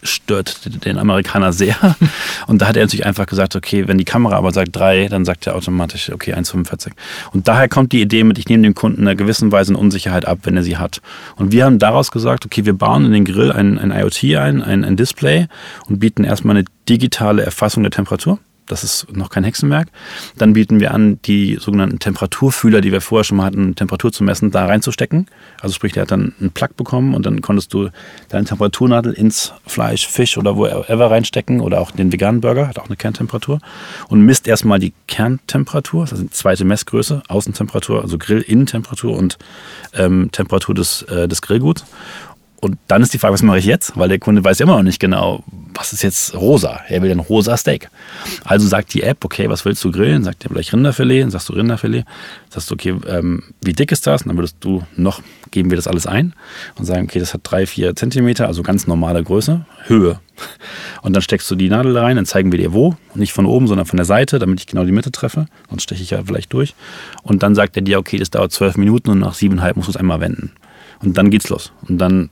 [0.04, 1.76] stört den Amerikaner sehr.
[2.48, 5.26] Und da hat er natürlich einfach gesagt, okay, wenn die Kamera aber sagt drei, dann
[5.26, 6.92] sagt er automatisch, okay, 1,45.
[7.34, 9.80] Und daher kommt die Idee mit, ich nehme dem Kunden in einer gewissen Weise eine
[9.80, 11.02] Unsicherheit ab, wenn er sie hat.
[11.36, 14.62] Und wir haben daraus gesagt, okay, wir bauen in den Grill ein, ein IoT ein,
[14.62, 15.48] ein, ein Display
[15.88, 18.40] und bieten erstmal eine digitale Erfassung der Temperatur.
[18.72, 19.90] Das ist noch kein Hexenwerk.
[20.38, 24.24] Dann bieten wir an, die sogenannten Temperaturfühler, die wir vorher schon mal hatten, Temperatur zu
[24.24, 25.28] messen, da reinzustecken.
[25.60, 27.90] Also sprich, der hat dann einen Plug bekommen und dann konntest du
[28.30, 32.88] deine Temperaturnadel ins Fleisch, Fisch oder wherever reinstecken oder auch den veganen Burger, hat auch
[32.88, 33.60] eine Kerntemperatur
[34.08, 39.38] und misst erstmal die Kerntemperatur, das ist die zweite Messgröße, Außentemperatur, also Grill-Innentemperatur und
[39.94, 41.86] ähm, Temperatur des, äh, des Grillguts
[42.62, 43.98] und dann ist die Frage, was mache ich jetzt?
[43.98, 45.44] Weil der Kunde weiß immer noch nicht genau,
[45.74, 46.82] was ist jetzt rosa.
[46.88, 47.90] Er will ein rosa Steak.
[48.44, 50.24] Also sagt die App, okay, was willst du grillen?
[50.24, 52.06] Sagt er vielleicht Rinderfilet, dann sagst du Rinderfilet.
[52.50, 54.22] Sagst du, okay, ähm, wie dick ist das?
[54.22, 56.34] Und dann würdest du noch, geben wir das alles ein
[56.78, 60.20] und sagen, okay, das hat drei, vier Zentimeter, also ganz normale Größe, Höhe.
[61.02, 62.96] Und dann steckst du die Nadel rein, dann zeigen wir dir wo.
[63.16, 65.48] nicht von oben, sondern von der Seite, damit ich genau die Mitte treffe.
[65.70, 66.76] Sonst steche ich ja vielleicht durch.
[67.24, 69.94] Und dann sagt er dir, okay, das dauert zwölf Minuten und nach siebeneinhalb musst du
[69.94, 70.52] es einmal wenden.
[71.02, 71.72] Und dann geht's los.
[71.88, 72.30] Und dann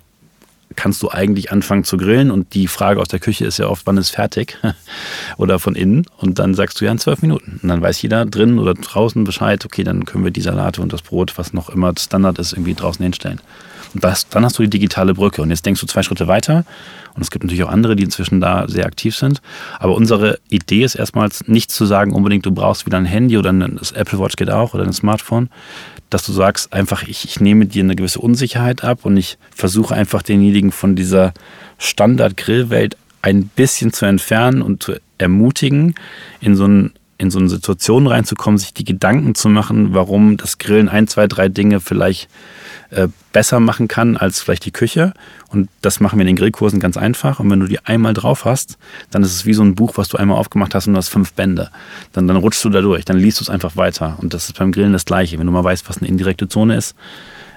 [0.76, 2.32] kannst du eigentlich anfangen zu grillen?
[2.32, 4.58] Und die Frage aus der Küche ist ja oft, wann ist fertig?
[5.38, 6.06] Oder von innen.
[6.18, 7.60] Und dann sagst du ja in zwölf Minuten.
[7.62, 10.94] Und dann weiß jeder drin oder draußen Bescheid, okay, dann können wir die Salate und
[10.94, 13.42] das Brot, was noch immer Standard ist, irgendwie draußen hinstellen.
[13.94, 15.42] Und das, dann hast du die digitale Brücke.
[15.42, 16.66] Und jetzt denkst du zwei Schritte weiter.
[17.16, 19.42] Und es gibt natürlich auch andere, die inzwischen da sehr aktiv sind.
[19.80, 23.52] Aber unsere Idee ist erstmals nicht zu sagen, unbedingt du brauchst wieder ein Handy oder
[23.52, 25.50] ein Apple Watch geht auch oder ein Smartphone,
[26.10, 29.94] dass du sagst, einfach, ich, ich nehme dir eine gewisse Unsicherheit ab und ich versuche
[29.94, 31.34] einfach denjenigen von dieser
[31.78, 35.96] Standard-Grillwelt ein bisschen zu entfernen und zu ermutigen,
[36.42, 40.58] in so ein in so eine Situation reinzukommen, sich die Gedanken zu machen, warum das
[40.58, 42.30] Grillen ein, zwei, drei Dinge vielleicht
[42.92, 45.14] äh, besser machen kann als vielleicht die Küche.
[45.50, 47.42] Und das machen wir in den Grillkursen ganz einfach.
[47.42, 48.78] Und wenn du die einmal drauf hast,
[49.12, 51.10] dann ist es wie so ein Buch, was du einmal aufgemacht hast und du hast
[51.10, 51.70] fünf Bände.
[52.14, 54.18] Dann, dann rutschst du da durch, dann liest du es einfach weiter.
[54.22, 55.38] Und das ist beim Grillen das Gleiche.
[55.38, 56.96] Wenn du mal weißt, was eine indirekte Zone ist,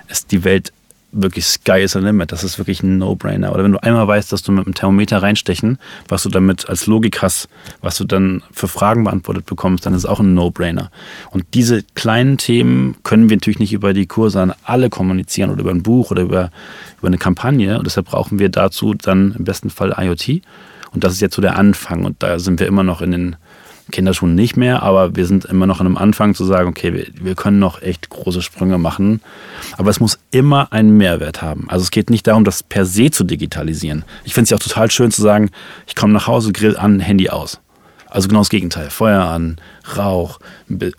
[0.09, 0.73] ist die Welt
[1.13, 2.33] wirklich Sky is the limit.
[2.33, 3.53] Das ist wirklich ein No-Brainer.
[3.53, 6.87] Oder wenn du einmal weißt, dass du mit einem Thermometer reinstechen, was du damit als
[6.87, 7.49] Logik hast,
[7.81, 10.91] was du dann für Fragen beantwortet bekommst, dann ist es auch ein No-Brainer.
[11.31, 15.61] Und diese kleinen Themen können wir natürlich nicht über die Kurse an alle kommunizieren oder
[15.61, 16.51] über ein Buch oder über,
[16.99, 17.79] über eine Kampagne.
[17.79, 20.43] Und deshalb brauchen wir dazu dann im besten Fall IoT.
[20.93, 22.05] Und das ist jetzt so der Anfang.
[22.05, 23.37] Und da sind wir immer noch in den
[23.93, 27.07] Kinderschuhen nicht mehr, aber wir sind immer noch an einem Anfang zu sagen, okay, wir,
[27.15, 29.21] wir, können noch echt große Sprünge machen.
[29.77, 31.67] Aber es muss immer einen Mehrwert haben.
[31.69, 34.05] Also es geht nicht darum, das per se zu digitalisieren.
[34.25, 35.51] Ich finde es ja auch total schön zu sagen,
[35.87, 37.61] ich komme nach Hause, Grill an, Handy aus.
[38.13, 38.91] Also genau das Gegenteil.
[38.91, 39.57] Feuer an,
[39.97, 40.39] Rauch,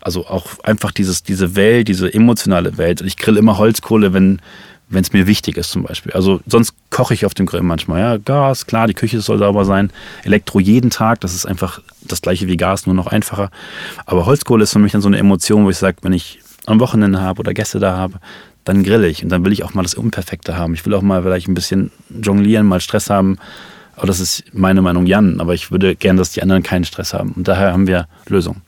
[0.02, 3.02] also auch einfach dieses, diese Welt, diese emotionale Welt.
[3.02, 4.42] Ich grill immer Holzkohle, wenn,
[4.90, 6.12] wenn es mir wichtig ist zum Beispiel.
[6.14, 8.00] Also sonst koche ich auf dem Grill manchmal.
[8.00, 9.92] Ja, Gas, klar, die Küche soll sauber sein.
[10.24, 13.50] Elektro jeden Tag, das ist einfach das gleiche wie Gas, nur noch einfacher.
[14.06, 16.80] Aber Holzkohle ist für mich dann so eine Emotion, wo ich sage, wenn ich am
[16.80, 18.20] Wochenende habe oder Gäste da habe,
[18.64, 19.24] dann grill ich.
[19.24, 20.74] Und dann will ich auch mal das Unperfekte haben.
[20.74, 23.38] Ich will auch mal vielleicht ein bisschen jonglieren, mal Stress haben.
[23.96, 25.40] Aber das ist meine Meinung, Jan.
[25.40, 27.34] Aber ich würde gerne, dass die anderen keinen Stress haben.
[27.34, 28.62] Und daher haben wir Lösungen.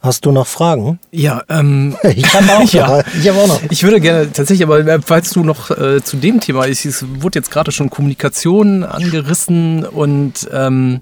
[0.00, 1.00] Hast du noch Fragen?
[1.10, 3.02] Ja, ähm, ich habe auch, ja.
[3.20, 3.60] ich hab auch noch.
[3.70, 7.38] Ich würde gerne tatsächlich, aber äh, falls du noch äh, zu dem Thema, es wurde
[7.38, 11.00] jetzt gerade schon Kommunikation angerissen und ähm,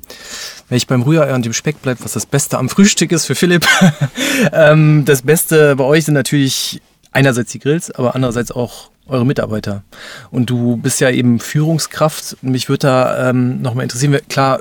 [0.69, 3.35] wenn ich beim Rührei an dem Speck bleibe, was das Beste am Frühstück ist für
[3.35, 3.67] Philipp,
[4.53, 6.81] ähm, das Beste bei euch sind natürlich
[7.13, 9.85] einerseits die Grills, aber andererseits auch eure Mitarbeiter.
[10.31, 12.39] Und du bist ja eben Führungskraft.
[12.43, 14.61] Mich würde da ähm, nochmal interessieren, klar,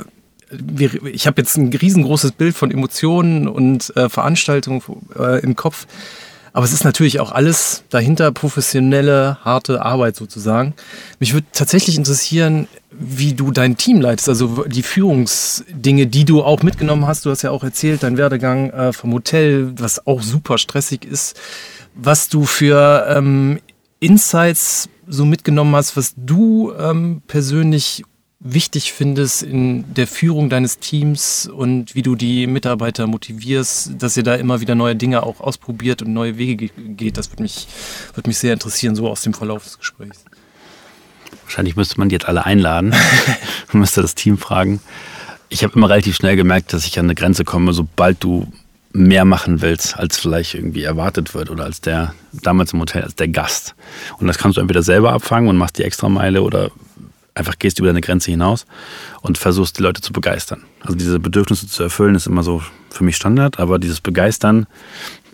[1.11, 4.81] ich habe jetzt ein riesengroßes Bild von Emotionen und äh, Veranstaltungen
[5.17, 5.87] äh, im Kopf.
[6.55, 10.73] Aber es ist natürlich auch alles dahinter professionelle, harte Arbeit sozusagen.
[11.19, 16.63] Mich würde tatsächlich interessieren, wie du dein Team leitest, also die Führungsdinge, die du auch
[16.63, 17.25] mitgenommen hast.
[17.25, 21.37] Du hast ja auch erzählt, dein Werdegang äh, vom Hotel, was auch super stressig ist.
[21.93, 23.59] Was du für ähm,
[23.99, 28.03] Insights so mitgenommen hast, was du ähm, persönlich
[28.47, 34.23] wichtig findest in der Führung deines Teams und wie du die Mitarbeiter motivierst, dass ihr
[34.23, 37.17] da immer wieder neue Dinge auch ausprobiert und neue Wege geht.
[37.17, 37.67] Das würde mich,
[38.13, 40.23] würde mich sehr interessieren, so aus dem Verlauf des Gesprächs.
[41.43, 42.93] Wahrscheinlich müsste man die jetzt alle einladen,
[43.71, 44.79] man müsste das Team fragen.
[45.49, 48.51] Ich habe immer relativ schnell gemerkt, dass ich an eine Grenze komme, sobald du
[48.93, 53.15] mehr machen willst, als vielleicht irgendwie erwartet wird oder als der, damals im Hotel, als
[53.15, 53.75] der Gast.
[54.19, 56.71] Und das kannst du entweder selber abfangen und machst die Extrameile oder
[57.35, 58.65] einfach gehst über deine Grenze hinaus
[59.21, 60.63] und versuchst die Leute zu begeistern.
[60.81, 64.67] Also diese Bedürfnisse zu erfüllen ist immer so für mich Standard, aber dieses Begeistern,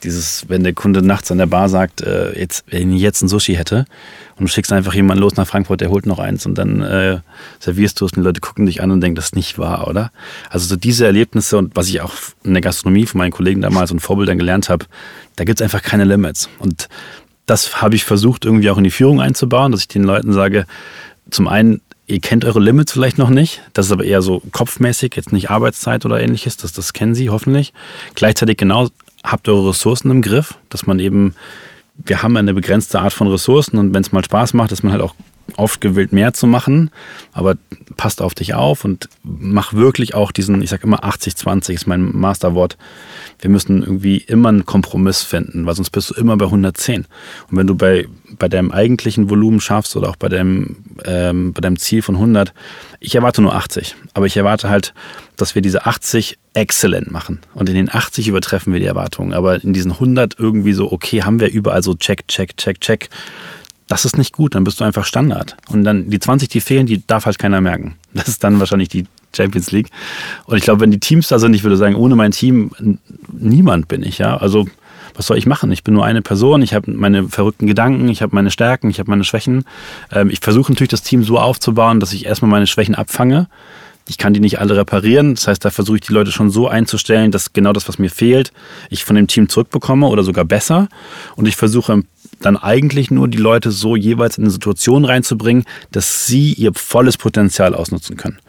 [0.04, 3.28] dieses, wenn der Kunde nachts an der Bar sagt, äh, jetzt, wenn ich jetzt ein
[3.28, 3.86] Sushi hätte
[4.36, 7.20] und du schickst einfach jemanden los nach Frankfurt, der holt noch eins und dann äh,
[7.60, 9.88] servierst du es und die Leute gucken dich an und denken, das ist nicht wahr,
[9.88, 10.12] oder?
[10.50, 13.92] Also so diese Erlebnisse und was ich auch in der Gastronomie von meinen Kollegen damals
[13.92, 14.88] und Vorbildern gelernt habe,
[15.36, 16.50] da gibt es einfach keine Limits.
[16.58, 16.90] Und
[17.46, 20.66] das habe ich versucht irgendwie auch in die Führung einzubauen, dass ich den Leuten sage,
[21.30, 21.82] zum einen
[22.12, 23.62] Ihr kennt eure Limits vielleicht noch nicht.
[23.72, 26.58] Das ist aber eher so kopfmäßig, jetzt nicht Arbeitszeit oder ähnliches.
[26.58, 27.72] Das, das kennen Sie hoffentlich.
[28.16, 28.90] Gleichzeitig genau
[29.24, 31.36] habt eure Ressourcen im Griff, dass man eben,
[31.96, 34.92] wir haben eine begrenzte Art von Ressourcen und wenn es mal Spaß macht, ist man
[34.92, 35.16] halt auch
[35.58, 36.92] oft gewillt, mehr zu machen,
[37.34, 37.56] aber
[37.98, 42.16] passt auf dich auf und mach wirklich auch diesen, ich sage immer 80-20 ist mein
[42.16, 42.78] Masterwort.
[43.40, 47.06] Wir müssen irgendwie immer einen Kompromiss finden, weil sonst bist du immer bei 110.
[47.50, 51.62] Und wenn du bei, bei deinem eigentlichen Volumen schaffst oder auch bei deinem, ähm, bei
[51.62, 52.54] deinem Ziel von 100,
[53.00, 54.94] ich erwarte nur 80, aber ich erwarte halt,
[55.38, 57.40] dass wir diese 80 exzellent machen.
[57.54, 61.24] Und in den 80 übertreffen wir die Erwartungen, aber in diesen 100 irgendwie so, okay,
[61.24, 63.10] haben wir überall so check, check, check, check
[63.92, 65.58] das ist nicht gut, dann bist du einfach Standard.
[65.68, 67.96] Und dann die 20, die fehlen, die darf halt keiner merken.
[68.14, 69.90] Das ist dann wahrscheinlich die Champions League.
[70.46, 72.72] Und ich glaube, wenn die Teams da sind, ich würde sagen, ohne mein Team
[73.34, 74.38] niemand bin ich, ja.
[74.38, 74.66] Also
[75.14, 75.74] was soll ich machen?
[75.74, 79.00] Ich bin nur eine Person, ich habe meine verrückten Gedanken, ich habe meine Stärken, ich
[79.00, 79.66] habe meine Schwächen.
[80.10, 83.50] Ähm, ich versuche natürlich das Team so aufzubauen, dass ich erstmal meine Schwächen abfange.
[84.08, 85.36] Ich kann die nicht alle reparieren.
[85.36, 88.10] Das heißt, da versuche ich die Leute schon so einzustellen, dass genau das, was mir
[88.10, 88.54] fehlt,
[88.90, 90.88] ich von dem Team zurückbekomme oder sogar besser.
[91.36, 92.04] Und ich versuche
[92.42, 97.18] dann eigentlich nur die Leute so jeweils in eine Situation reinzubringen, dass sie ihr volles
[97.18, 98.40] Potenzial ausnutzen können.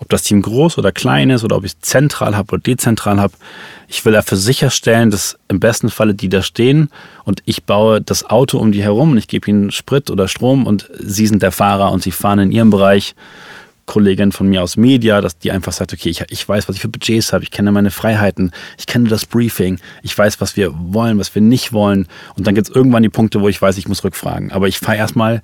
[0.00, 3.20] Ob das Team groß oder klein ist oder ob ich es zentral habe oder dezentral
[3.20, 3.34] habe,
[3.88, 6.88] ich will dafür sicherstellen, dass im besten Falle die da stehen
[7.24, 10.66] und ich baue das Auto um die herum und ich gebe ihnen Sprit oder Strom
[10.66, 13.14] und sie sind der Fahrer und sie fahren in ihrem Bereich
[13.86, 16.82] Kollegin von mir aus Media, dass die einfach sagt, okay, ich, ich weiß, was ich
[16.82, 20.72] für Budgets habe, ich kenne meine Freiheiten, ich kenne das Briefing, ich weiß, was wir
[20.74, 22.06] wollen, was wir nicht wollen.
[22.36, 24.52] Und dann gibt es irgendwann die Punkte, wo ich weiß, ich muss rückfragen.
[24.52, 25.42] Aber ich fahre erstmal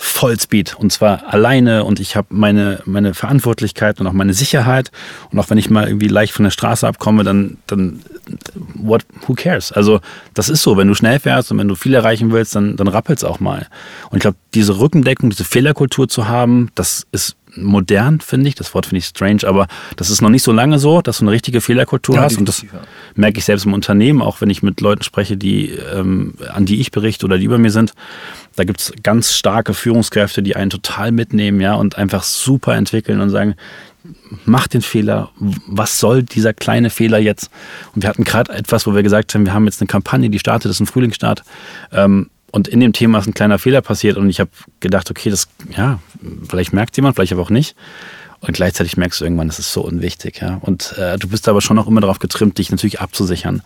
[0.00, 4.92] Vollspeed und zwar alleine und ich habe meine, meine Verantwortlichkeit und auch meine Sicherheit
[5.32, 8.00] und auch wenn ich mal irgendwie leicht von der Straße abkomme, dann, dann
[8.74, 9.72] what, who cares?
[9.72, 10.00] Also
[10.34, 12.86] das ist so, wenn du schnell fährst und wenn du viel erreichen willst, dann, dann
[12.86, 13.66] rappelt es auch mal.
[14.10, 18.54] Und ich glaube, diese Rückendeckung, diese Fehlerkultur zu haben, das ist modern, finde ich.
[18.54, 21.24] Das Wort finde ich strange, aber das ist noch nicht so lange so, dass du
[21.24, 22.38] eine richtige Fehlerkultur ja, hast.
[22.38, 22.64] Und das
[23.14, 26.80] merke ich selbst im Unternehmen, auch wenn ich mit Leuten spreche, die, ähm, an die
[26.80, 27.94] ich berichte oder die über mir sind.
[28.56, 33.20] Da gibt es ganz starke Führungskräfte, die einen total mitnehmen, ja, und einfach super entwickeln
[33.20, 33.54] und sagen,
[34.44, 35.30] mach den Fehler,
[35.66, 37.50] was soll dieser kleine Fehler jetzt?
[37.94, 40.38] Und wir hatten gerade etwas, wo wir gesagt haben, wir haben jetzt eine Kampagne, die
[40.38, 41.42] startet, das ist ein Frühlingsstart.
[41.92, 45.30] Ähm, und in dem Thema ist ein kleiner Fehler passiert und ich habe gedacht, okay,
[45.30, 45.98] das, ja,
[46.48, 47.76] vielleicht merkt jemand, vielleicht aber auch nicht.
[48.40, 50.40] Und gleichzeitig merkst du irgendwann, das ist so unwichtig.
[50.40, 50.58] Ja?
[50.60, 53.62] Und äh, du bist aber schon auch immer darauf getrimmt, dich natürlich abzusichern,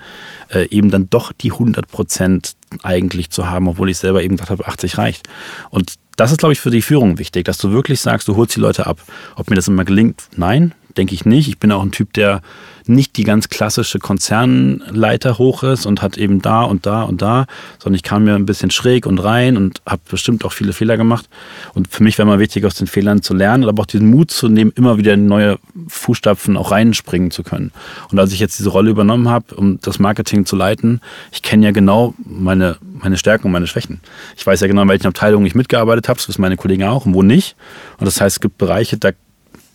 [0.48, 4.50] äh, eben dann doch die 100 Prozent eigentlich zu haben, obwohl ich selber eben gesagt
[4.50, 5.28] habe, 80 reicht.
[5.68, 8.56] Und das ist, glaube ich, für die Führung wichtig, dass du wirklich sagst, du holst
[8.56, 9.00] die Leute ab.
[9.36, 11.48] Ob mir das immer gelingt, nein, denke ich nicht.
[11.48, 12.42] Ich bin auch ein Typ, der
[12.86, 17.46] nicht die ganz klassische Konzernleiter hoch ist und hat eben da und da und da,
[17.78, 20.96] sondern ich kam mir ein bisschen schräg und rein und habe bestimmt auch viele Fehler
[20.96, 21.28] gemacht.
[21.74, 24.30] Und für mich wäre mal wichtig, aus den Fehlern zu lernen, aber auch diesen Mut
[24.30, 27.72] zu nehmen, immer wieder in neue Fußstapfen auch reinspringen zu können.
[28.10, 31.64] Und als ich jetzt diese Rolle übernommen habe, um das Marketing zu leiten, ich kenne
[31.66, 34.00] ja genau meine, meine Stärken und meine Schwächen.
[34.36, 37.06] Ich weiß ja genau, in welchen Abteilungen ich mitgearbeitet habe, das wissen meine Kollegen auch
[37.06, 37.56] und wo nicht.
[37.98, 39.10] Und das heißt, es gibt Bereiche, da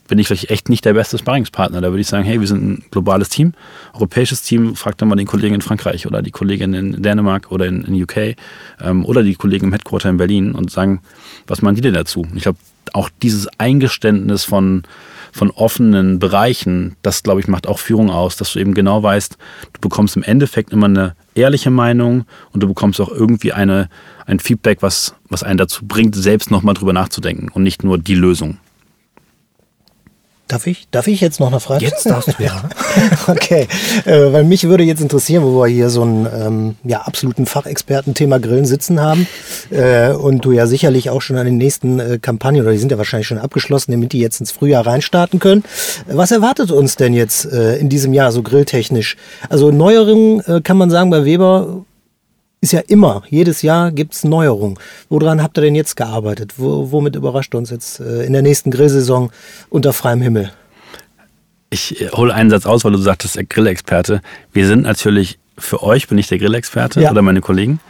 [0.08, 1.80] bin ich vielleicht echt nicht der beste Sparringspartner.
[1.80, 3.52] Da würde ich sagen, hey, wir sind ein globales Team,
[3.94, 7.66] europäisches Team, frag dann mal den Kollegen in Frankreich oder die Kollegin in Dänemark oder
[7.66, 8.36] in, in UK
[8.80, 11.00] ähm, oder die Kollegen im Headquarter in Berlin und sagen,
[11.46, 12.26] was meinen die denn dazu?
[12.34, 12.58] Ich glaube,
[12.94, 14.82] auch dieses Eingeständnis von,
[15.30, 19.36] von offenen Bereichen, das, glaube ich, macht auch Führung aus, dass du eben genau weißt,
[19.74, 23.90] du bekommst im Endeffekt immer eine ehrliche Meinung und du bekommst auch irgendwie eine,
[24.26, 28.14] ein Feedback, was, was einen dazu bringt, selbst nochmal drüber nachzudenken und nicht nur die
[28.14, 28.58] Lösung.
[30.48, 30.88] Darf ich?
[30.90, 31.84] Darf ich jetzt noch eine Frage?
[31.84, 32.62] Jetzt darfst du, ja.
[33.26, 33.68] okay,
[34.06, 38.14] äh, weil mich würde jetzt interessieren, wo wir hier so einen ähm, ja, absoluten Fachexperten
[38.14, 39.26] Thema Grillen sitzen haben
[39.68, 42.90] äh, und du ja sicherlich auch schon an den nächsten äh, Kampagnen, oder die sind
[42.90, 45.64] ja wahrscheinlich schon abgeschlossen, damit die jetzt ins Frühjahr reinstarten können.
[46.06, 49.16] Was erwartet uns denn jetzt äh, in diesem Jahr so grilltechnisch?
[49.50, 51.84] Also Neuerungen äh, kann man sagen bei Weber
[52.60, 54.78] ist ja immer, jedes Jahr gibt es Neuerungen.
[55.08, 56.54] Woran habt ihr denn jetzt gearbeitet?
[56.56, 59.30] Wo, womit überrascht uns jetzt äh, in der nächsten Grillsaison
[59.70, 60.50] unter freiem Himmel?
[61.70, 64.22] Ich äh, hole einen Satz aus, weil du sagtest, Grillexperte.
[64.52, 67.10] Wir sind natürlich, für euch bin ich der Grillexperte ja.
[67.10, 67.80] oder meine Kollegen.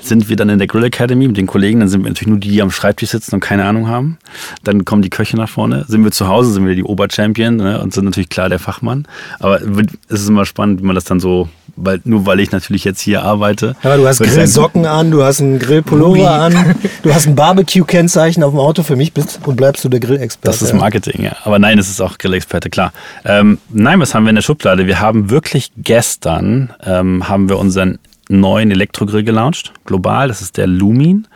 [0.00, 2.38] Sind wir dann in der Grill Academy mit den Kollegen, dann sind wir natürlich nur
[2.38, 4.18] die, die am Schreibtisch sitzen und keine Ahnung haben.
[4.64, 5.84] Dann kommen die Köche nach vorne.
[5.88, 9.06] Sind wir zu Hause, sind wir die Oberchampion ne, und sind natürlich klar der Fachmann.
[9.38, 11.48] Aber es ist immer spannend, wie man das dann so
[11.80, 13.76] weil, nur weil ich natürlich jetzt hier arbeite.
[13.82, 18.52] Aber du hast Grillsocken an, du hast einen Grillpullover an, du hast ein Barbecue-Kennzeichen auf
[18.52, 18.82] dem Auto.
[18.82, 20.58] Für mich bist und bleibst du der Grillexperte.
[20.58, 21.36] Das ist Marketing, ja.
[21.44, 22.92] Aber nein, es ist auch Grillexperte, klar.
[23.24, 24.86] Ähm, nein, was haben wir in der Schublade?
[24.86, 27.98] Wir haben wirklich gestern ähm, haben wir unseren
[28.28, 30.28] neuen Elektrogrill gelauncht, global.
[30.28, 31.26] Das ist der Lumin.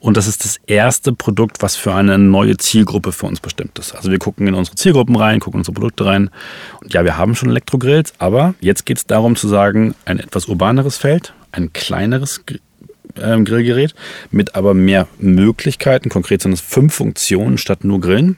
[0.00, 3.94] Und das ist das erste Produkt, was für eine neue Zielgruppe für uns bestimmt ist.
[3.94, 6.30] Also wir gucken in unsere Zielgruppen rein, gucken unsere Produkte rein.
[6.82, 10.46] Und ja, wir haben schon Elektrogrills, aber jetzt geht es darum zu sagen, ein etwas
[10.46, 12.42] urbaneres Feld, ein kleineres
[13.20, 13.94] ähm, Grillgerät
[14.30, 16.08] mit aber mehr Möglichkeiten.
[16.08, 18.36] Konkret sind es fünf Funktionen statt nur Grillen.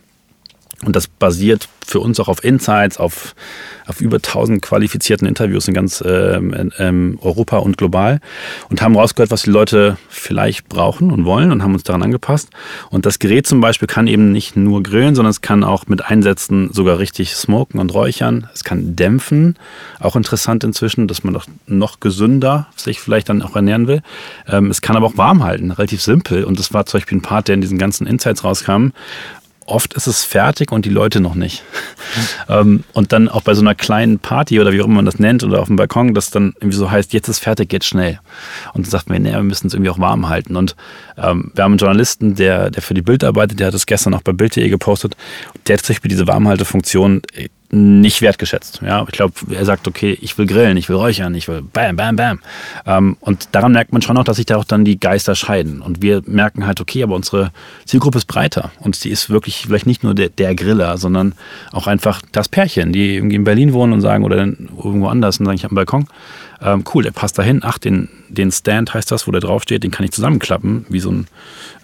[0.84, 3.34] Und das basiert für uns auch auf Insights, auf,
[3.86, 8.20] auf über 1000 qualifizierten Interviews in ganz ähm, ähm, Europa und global
[8.68, 12.50] und haben rausgehört, was die Leute vielleicht brauchen und wollen und haben uns daran angepasst.
[12.90, 16.04] Und das Gerät zum Beispiel kann eben nicht nur grillen, sondern es kann auch mit
[16.04, 18.48] Einsätzen sogar richtig smoken und räuchern.
[18.52, 19.56] Es kann dämpfen,
[20.00, 24.02] auch interessant inzwischen, dass man doch noch gesünder sich vielleicht dann auch ernähren will.
[24.48, 26.44] Ähm, es kann aber auch warm halten, relativ simpel.
[26.44, 28.88] Und das war zum Beispiel ein Part, der in diesen ganzen Insights rauskam
[29.66, 31.62] oft ist es fertig und die Leute noch nicht.
[32.48, 32.84] Mhm.
[32.92, 35.44] und dann auch bei so einer kleinen Party oder wie auch immer man das nennt
[35.44, 38.20] oder auf dem Balkon, das dann irgendwie so heißt, jetzt ist fertig, jetzt schnell.
[38.74, 40.56] Und dann sagt man, nee, wir müssen es irgendwie auch warm halten.
[40.56, 40.76] Und
[41.16, 44.14] ähm, wir haben einen Journalisten, der, der für die Bild arbeitet, der hat es gestern
[44.14, 45.16] auch bei Bild.de gepostet.
[45.66, 47.22] Der hat sich diese Warmhaltefunktion
[47.76, 48.80] nicht wertgeschätzt.
[48.84, 51.96] Ja, ich glaube, er sagt, okay, ich will grillen, ich will räuchern, ich will bam,
[51.96, 52.40] bam, bam.
[52.86, 55.80] Ähm, und daran merkt man schon auch, dass sich da auch dann die Geister scheiden.
[55.82, 57.52] Und wir merken halt, okay, aber unsere
[57.84, 58.70] Zielgruppe ist breiter.
[58.80, 61.34] Und sie ist wirklich vielleicht nicht nur der, der Griller, sondern
[61.72, 65.46] auch einfach das Pärchen, die irgendwie in Berlin wohnen und sagen, oder irgendwo anders und
[65.46, 66.06] sagen, ich habe einen Balkon.
[66.62, 67.60] Ähm, cool, der passt dahin.
[67.62, 71.10] Ach, den, den Stand heißt das, wo der draufsteht, den kann ich zusammenklappen, wie so
[71.10, 71.26] ein,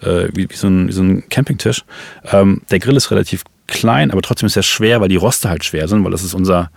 [0.01, 1.83] äh, wie, wie, so ein, wie so ein Campingtisch.
[2.31, 5.63] Ähm, der Grill ist relativ klein, aber trotzdem ist er schwer, weil die Roste halt
[5.63, 6.69] schwer sind, weil das ist unser,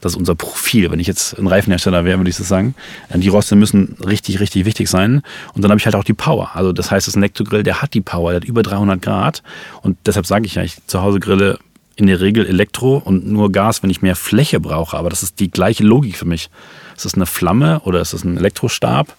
[0.00, 0.90] das ist unser Profil.
[0.90, 2.74] Wenn ich jetzt ein Reifenhersteller wäre, würde ich das sagen.
[3.08, 5.22] Äh, die Roste müssen richtig, richtig wichtig sein.
[5.54, 6.50] Und dann habe ich halt auch die Power.
[6.54, 9.42] Also das heißt, das Elektrogrill, der hat die Power, der hat über 300 Grad.
[9.82, 11.58] Und deshalb sage ich ja, ich zu Hause grille
[11.96, 14.96] in der Regel Elektro und nur Gas, wenn ich mehr Fläche brauche.
[14.96, 16.50] Aber das ist die gleiche Logik für mich.
[16.94, 19.14] Ist das eine Flamme oder ist das ein Elektrostab?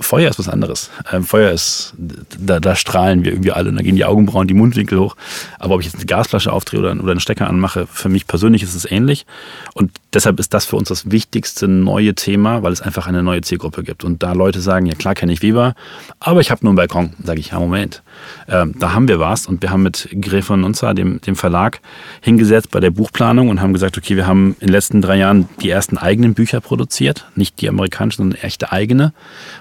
[0.00, 0.90] Feuer ist was anderes.
[1.12, 4.98] Ähm, Feuer ist, da, da, strahlen wir irgendwie alle da gehen die Augenbrauen, die Mundwinkel
[4.98, 5.16] hoch.
[5.58, 8.62] Aber ob ich jetzt eine Gasflasche aufdrehe oder, oder einen Stecker anmache, für mich persönlich
[8.62, 9.26] ist es ähnlich.
[9.74, 13.40] Und deshalb ist das für uns das wichtigste neue Thema, weil es einfach eine neue
[13.40, 14.04] Zielgruppe gibt.
[14.04, 15.74] Und da Leute sagen, ja klar kenne ich Weber,
[16.20, 18.02] aber ich habe nur einen Balkon, sage ich, ja Moment.
[18.48, 21.80] Ähm, da haben wir was und wir haben mit Gref und Nunza, dem, dem Verlag,
[22.20, 25.48] hingesetzt bei der Buchplanung und haben gesagt, okay, wir haben in den letzten drei Jahren
[25.60, 29.12] die ersten eigenen Bücher produziert, nicht die amerikanischen, sondern echte eigene.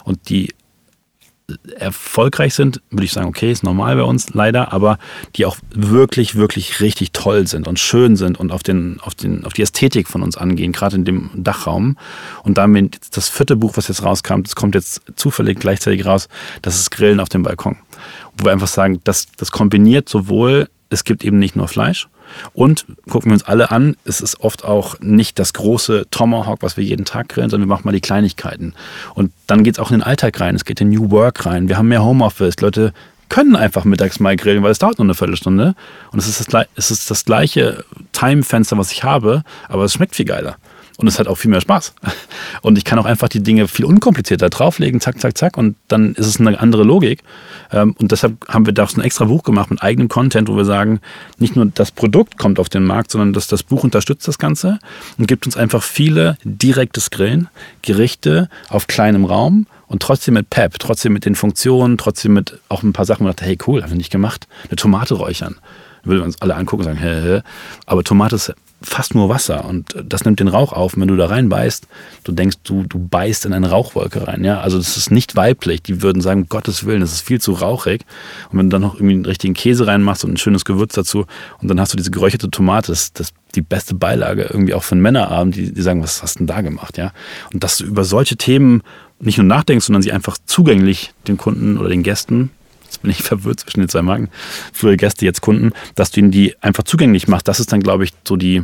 [0.03, 0.49] Und die
[1.77, 4.99] erfolgreich sind, würde ich sagen, okay, ist normal bei uns leider, aber
[5.35, 9.45] die auch wirklich, wirklich richtig toll sind und schön sind und auf, den, auf, den,
[9.45, 11.97] auf die Ästhetik von uns angehen, gerade in dem Dachraum.
[12.43, 16.27] Und damit das vierte Buch, was jetzt rauskam, das kommt jetzt zufällig gleichzeitig raus,
[16.61, 17.77] das ist Grillen auf dem Balkon.
[18.37, 22.09] Wo wir einfach sagen, das, das kombiniert sowohl, es gibt eben nicht nur Fleisch,
[22.53, 26.77] und gucken wir uns alle an, es ist oft auch nicht das große Tomahawk, was
[26.77, 28.73] wir jeden Tag grillen, sondern wir machen mal die Kleinigkeiten.
[29.13, 31.69] Und dann geht es auch in den Alltag rein, es geht in New Work rein.
[31.69, 32.59] Wir haben mehr Homeoffice.
[32.61, 32.93] Leute
[33.29, 35.75] können einfach mittags mal grillen, weil es dauert nur eine Viertelstunde.
[36.11, 40.15] Und es ist das, es ist das gleiche Timefenster, was ich habe, aber es schmeckt
[40.15, 40.57] viel geiler.
[40.97, 41.93] Und es hat auch viel mehr Spaß.
[42.61, 45.55] Und ich kann auch einfach die Dinge viel unkomplizierter drauflegen, zack, zack, zack.
[45.55, 47.23] Und dann ist es eine andere Logik.
[47.71, 50.57] Ähm, und deshalb haben wir da so ein extra Buch gemacht mit eigenem Content, wo
[50.57, 50.99] wir sagen,
[51.37, 54.79] nicht nur das Produkt kommt auf den Markt, sondern dass das Buch unterstützt das Ganze
[55.17, 57.47] und gibt uns einfach viele direktes Grillen,
[57.83, 62.83] Gerichte auf kleinem Raum und trotzdem mit Pep, trotzdem mit den Funktionen, trotzdem mit auch
[62.83, 64.47] ein paar Sachen, wo ich dachte, hey cool, haben wir nicht gemacht.
[64.67, 65.57] Eine Tomate räuchern.
[66.07, 67.41] Würden wir uns alle angucken und sagen, hä, hä.
[67.85, 70.93] Aber Tomate ist fast nur Wasser und das nimmt den Rauch auf.
[70.93, 71.87] Und wenn du da reinbeißt,
[72.23, 74.43] du denkst, du, du beißt in eine Rauchwolke rein.
[74.43, 74.59] Ja?
[74.59, 75.81] Also das ist nicht weiblich.
[75.81, 78.05] Die würden sagen, um Gottes Willen, das ist viel zu rauchig.
[78.51, 81.25] Und wenn du dann noch irgendwie einen richtigen Käse reinmachst und ein schönes Gewürz dazu
[81.59, 84.93] und dann hast du diese geräucherte Tomate, das, das die beste Beilage irgendwie auch für
[84.93, 86.97] einen Männerabend, die, die sagen, was hast du denn da gemacht?
[86.97, 87.13] Ja?
[87.53, 88.83] Und dass du über solche Themen
[89.19, 92.51] nicht nur nachdenkst, sondern sie einfach zugänglich den Kunden oder den Gästen
[92.97, 94.29] jetzt bin ich verwirrt zwischen den zwei Marken,
[94.73, 97.47] frühere Gäste, jetzt Kunden, dass du ihnen die einfach zugänglich machst.
[97.47, 98.63] Das ist dann, glaube ich, so die,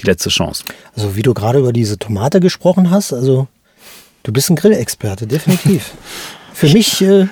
[0.00, 0.64] die letzte Chance.
[0.94, 3.48] Also wie du gerade über diese Tomate gesprochen hast, also
[4.22, 5.92] du bist ein Grillexperte, definitiv.
[6.54, 7.28] Für mich äh,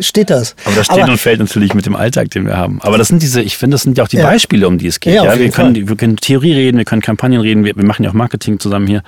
[0.00, 0.54] steht das.
[0.64, 2.80] Aber das steht Aber, und fällt natürlich mit dem Alltag, den wir haben.
[2.82, 4.24] Aber das sind diese, ich finde, das sind ja auch die ja.
[4.24, 5.14] Beispiele, um die es geht.
[5.14, 8.04] Ja, ja wir, können, wir können Theorie reden, wir können Kampagnen reden, wir, wir, machen
[8.04, 9.02] ja auch Marketing zusammen hier.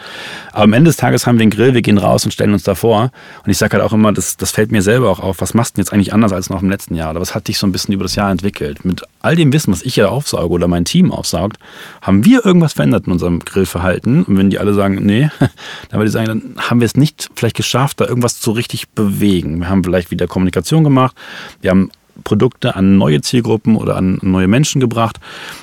[0.53, 2.63] Aber am Ende des Tages haben wir einen Grill, wir gehen raus und stellen uns
[2.63, 3.11] davor.
[3.45, 5.75] Und ich sage halt auch immer, das, das fällt mir selber auch auf, was machst
[5.75, 7.11] du denn jetzt eigentlich anders als noch im letzten Jahr?
[7.11, 8.85] Oder was hat dich so ein bisschen über das Jahr entwickelt?
[8.85, 11.59] Mit all dem Wissen, was ich ja aufsauge oder mein Team aufsaugt,
[12.03, 14.25] haben wir irgendwas verändert in unserem Grillverhalten?
[14.25, 17.29] Und wenn die alle sagen, nee, dann würde ich sagen, dann haben wir es nicht
[17.35, 19.61] vielleicht geschafft, da irgendwas zu richtig bewegen.
[19.61, 21.17] Wir haben vielleicht wieder Kommunikation gemacht,
[21.61, 21.91] wir haben
[22.25, 25.19] Produkte an neue Zielgruppen oder an neue Menschen gebracht.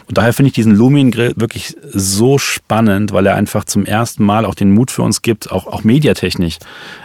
[0.07, 4.23] Und daher finde ich diesen Lumin Grill wirklich so spannend, weil er einfach zum ersten
[4.23, 6.57] Mal auch den Mut für uns gibt, auch, auch mediatechnisch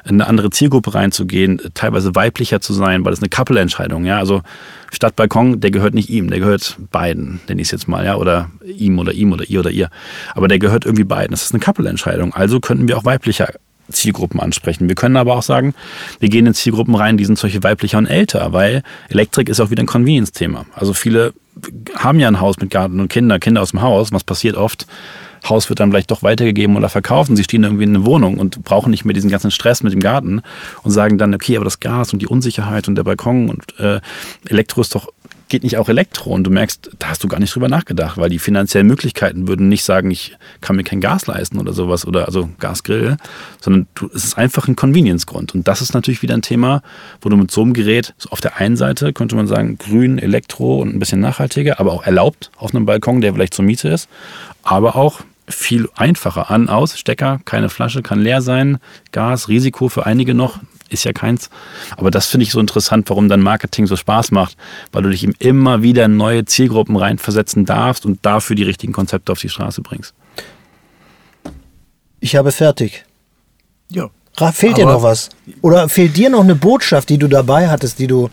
[0.05, 4.19] in eine andere Zielgruppe reinzugehen, teilweise weiblicher zu sein, weil das eine Couple-Entscheidung, ja.
[4.19, 4.43] Also
[4.93, 8.51] Stadtbalkon, der gehört nicht ihm, der gehört beiden, nenne ich es jetzt mal, ja, oder
[8.65, 9.91] ihm oder ihm oder ihr oder ihr.
[10.35, 11.31] Aber der gehört irgendwie beiden.
[11.31, 12.35] Das ist eine Couple-Entscheidung.
[12.35, 13.49] Also könnten wir auch weiblicher
[13.91, 14.88] Zielgruppen ansprechen.
[14.88, 15.74] Wir können aber auch sagen,
[16.18, 19.70] wir gehen in Zielgruppen rein, die sind solche weiblicher und älter, weil Elektrik ist auch
[19.70, 20.66] wieder ein Convenience-Thema.
[20.74, 21.32] Also viele
[21.95, 24.12] haben ja ein Haus mit Garten und Kinder, Kinder aus dem Haus.
[24.12, 24.86] Was passiert oft?
[25.49, 28.62] Haus wird dann vielleicht doch weitergegeben oder verkauft sie stehen irgendwie in einer Wohnung und
[28.62, 30.43] brauchen nicht mehr diesen ganzen Stress mit dem Garten
[30.82, 34.01] und sagen dann, okay, aber das Gas und die Unsicherheit und der Balkon und äh,
[34.49, 35.09] Elektro ist doch
[35.51, 36.31] geht nicht auch Elektro?
[36.31, 39.69] Und du merkst, da hast du gar nicht drüber nachgedacht, weil die finanziellen Möglichkeiten würden
[39.69, 43.19] nicht sagen, ich kann mir kein Gas leisten oder sowas oder also Gasgrill,
[43.61, 45.55] sondern du, es ist einfach ein Convenience-Grund.
[45.55, 46.83] Und das ist natürlich wieder ein Thema,
[47.21, 50.19] wo du mit so einem Gerät, so auf der einen Seite könnte man sagen, grün,
[50.19, 53.89] Elektro und ein bisschen nachhaltiger, aber auch erlaubt auf einem Balkon, der vielleicht zur Miete
[53.89, 54.09] ist,
[54.63, 58.79] aber auch viel einfacher an, aus, Stecker, keine Flasche, kann leer sein,
[59.13, 61.51] Gas, Risiko für einige noch, ist ja keins.
[61.97, 64.57] Aber das finde ich so interessant, warum dann Marketing so Spaß macht,
[64.93, 68.93] weil du dich eben immer wieder in neue Zielgruppen reinversetzen darfst und dafür die richtigen
[68.93, 70.14] Konzepte auf die Straße bringst.
[72.20, 73.05] Ich habe fertig.
[73.91, 74.11] Ja.
[74.53, 75.30] Fehlt dir noch was?
[75.61, 78.30] Oder fehlt dir noch eine Botschaft, die du dabei hattest, die du,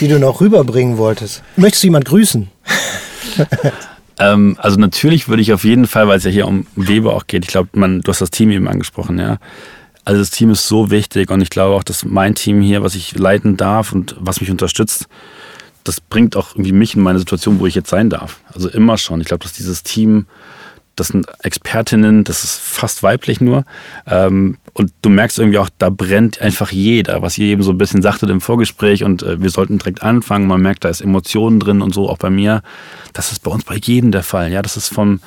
[0.00, 1.42] die du noch rüberbringen wolltest?
[1.56, 2.48] Möchtest du jemand grüßen?
[4.18, 7.26] ähm, also natürlich würde ich auf jeden Fall, weil es ja hier um Weber auch
[7.26, 9.38] geht, ich glaube, du hast das Team eben angesprochen, ja.
[10.08, 12.94] Also das Team ist so wichtig und ich glaube auch, dass mein Team hier, was
[12.94, 15.06] ich leiten darf und was mich unterstützt,
[15.84, 18.40] das bringt auch irgendwie mich in meine Situation, wo ich jetzt sein darf.
[18.54, 19.20] Also immer schon.
[19.20, 20.24] Ich glaube, dass dieses Team
[20.96, 23.66] das sind Expertinnen, das ist fast weiblich nur.
[24.06, 27.78] Ähm, und du merkst irgendwie auch, da brennt einfach jeder, was ihr eben so ein
[27.78, 30.46] bisschen sagtet im Vorgespräch und äh, wir sollten direkt anfangen.
[30.46, 32.62] Man merkt, da ist Emotionen drin und so, auch bei mir.
[33.12, 34.50] Das ist bei uns bei jedem der Fall.
[34.50, 35.20] Ja, das ist vom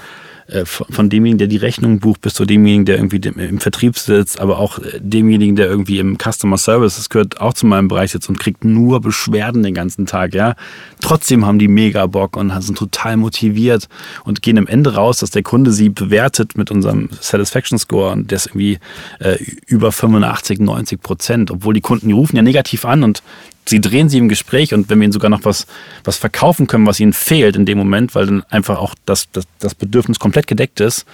[0.66, 4.60] von demjenigen, der die Rechnung bucht, bis zu demjenigen, der irgendwie im Vertrieb sitzt, aber
[4.60, 8.30] auch äh, demjenigen, der irgendwie im Customer Service, das gehört auch zu meinem Bereich sitzt
[8.30, 10.56] und kriegt nur Beschwerden den ganzen Tag, ja.
[11.02, 13.88] Trotzdem haben die mega Bock und sind total motiviert
[14.24, 18.32] und gehen am Ende raus, dass der Kunde sie bewertet mit unserem Satisfaction Score und
[18.32, 18.80] der ist irgendwie
[19.20, 19.38] äh,
[19.68, 23.24] über 85, 90 Prozent, obwohl die Kunden, die rufen ja negativ an und
[23.66, 25.68] sie drehen sie im Gespräch und wenn wir ihnen sogar noch was,
[26.03, 29.45] was verkaufen können, was ihnen fehlt in dem Moment, weil dann einfach auch das, das,
[29.59, 31.05] das Bedürfnis komplett gedeckt ist,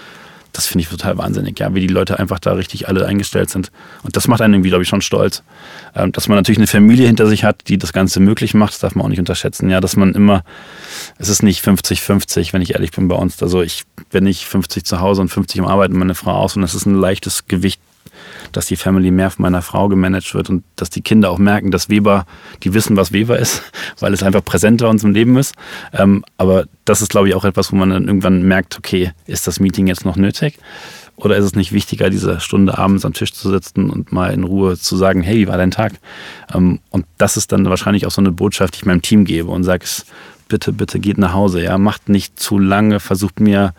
[0.58, 3.72] das finde ich total wahnsinnig, ja, wie die Leute einfach da richtig alle eingestellt sind.
[4.02, 5.44] Und das macht einen irgendwie, glaube ich, schon stolz.
[5.94, 8.80] Ähm, dass man natürlich eine Familie hinter sich hat, die das Ganze möglich macht, das
[8.80, 9.70] darf man auch nicht unterschätzen.
[9.70, 10.44] Ja, dass man immer,
[11.20, 13.44] es ist nicht 50-50, wenn ich ehrlich bin bei uns.
[13.44, 16.64] Also ich bin nicht 50 zu Hause und 50 am Arbeiten, meine Frau aus und
[16.64, 17.80] es ist ein leichtes Gewicht
[18.52, 21.72] dass die Family mehr von meiner Frau gemanagt wird und dass die Kinder auch merken,
[21.72, 22.26] dass Weber,
[22.64, 23.64] die wissen, was Weber ist,
[24.00, 25.56] weil es einfach präsent bei uns im Leben ist.
[25.94, 29.48] Ähm, aber das ist, glaube ich, auch etwas, wo man dann irgendwann merkt, okay, ist
[29.48, 30.58] das Meeting jetzt noch nötig?
[31.18, 34.44] Oder ist es nicht wichtiger, diese Stunde abends am Tisch zu sitzen und mal in
[34.44, 35.94] Ruhe zu sagen, hey, wie war dein Tag?
[36.54, 39.50] Ähm, und das ist dann wahrscheinlich auch so eine Botschaft, die ich meinem Team gebe
[39.50, 39.86] und sage,
[40.48, 43.74] bitte, bitte geht nach Hause, ja, macht nicht zu lange, versucht mir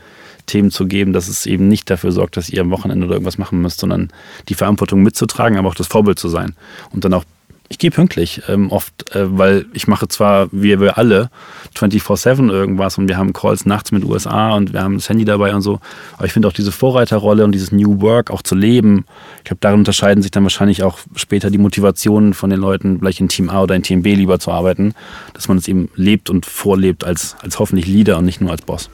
[0.49, 3.39] Themen zu geben, dass es eben nicht dafür sorgt, dass ihr am Wochenende oder irgendwas
[3.39, 4.09] machen müsst, sondern
[4.49, 6.57] die Verantwortung mitzutragen, aber auch das Vorbild zu sein.
[6.91, 7.25] Und dann auch,
[7.71, 11.31] ich gehe pünktlich, ähm, oft, äh, weil ich mache zwar, wie wir alle,
[11.77, 15.55] 24-7 irgendwas und wir haben Calls nachts mit USA und wir haben das Handy dabei
[15.55, 15.79] und so,
[16.17, 19.05] aber ich finde auch diese Vorreiterrolle und dieses New Work auch zu leben,
[19.39, 23.21] ich glaube, darin unterscheiden sich dann wahrscheinlich auch später die Motivationen von den Leuten, vielleicht
[23.21, 24.95] in Team A oder in Team B lieber zu arbeiten,
[25.35, 28.63] dass man es eben lebt und vorlebt als, als hoffentlich Leader und nicht nur als
[28.63, 28.89] Boss.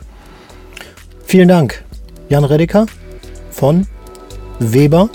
[1.27, 1.83] Vielen Dank,
[2.29, 2.87] Jan Redeker
[3.51, 3.87] von
[4.59, 5.09] Weber,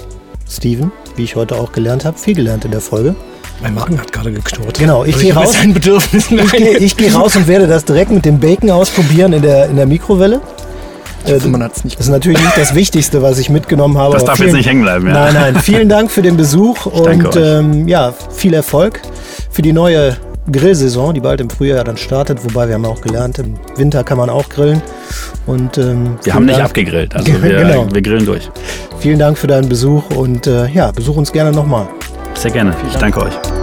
[0.50, 2.18] Steven, wie ich heute auch gelernt habe.
[2.18, 3.16] Viel gelernt in der Folge.
[3.62, 4.80] Mein Magen hat gerade geknurrt.
[4.80, 5.56] Genau, ich gehe raus.
[5.64, 9.76] Ich gehe geh raus und werde das direkt mit dem Bacon ausprobieren in der, in
[9.76, 10.42] der Mikrowelle.
[11.26, 14.14] Ich hoffe, man hat's nicht das ist natürlich nicht das Wichtigste, was ich mitgenommen habe.
[14.14, 15.08] Das darf vielen, jetzt nicht hängen bleiben.
[15.08, 15.14] Ja.
[15.14, 15.56] Nein, nein.
[15.58, 19.02] Vielen Dank für den Besuch ich und ähm, ja, viel Erfolg
[19.52, 20.16] für die neue
[20.52, 22.44] Grillsaison, die bald im Frühjahr dann startet.
[22.44, 24.82] Wobei wir haben auch gelernt, im Winter kann man auch grillen.
[25.46, 27.88] Und, ähm, wir haben nicht abgegrillt, also wir, genau.
[27.92, 28.50] wir, grillen durch.
[29.00, 31.88] Vielen Dank für deinen Besuch und äh, ja, besuch uns gerne nochmal.
[32.36, 32.76] Sehr gerne.
[32.88, 33.59] Ich danke euch.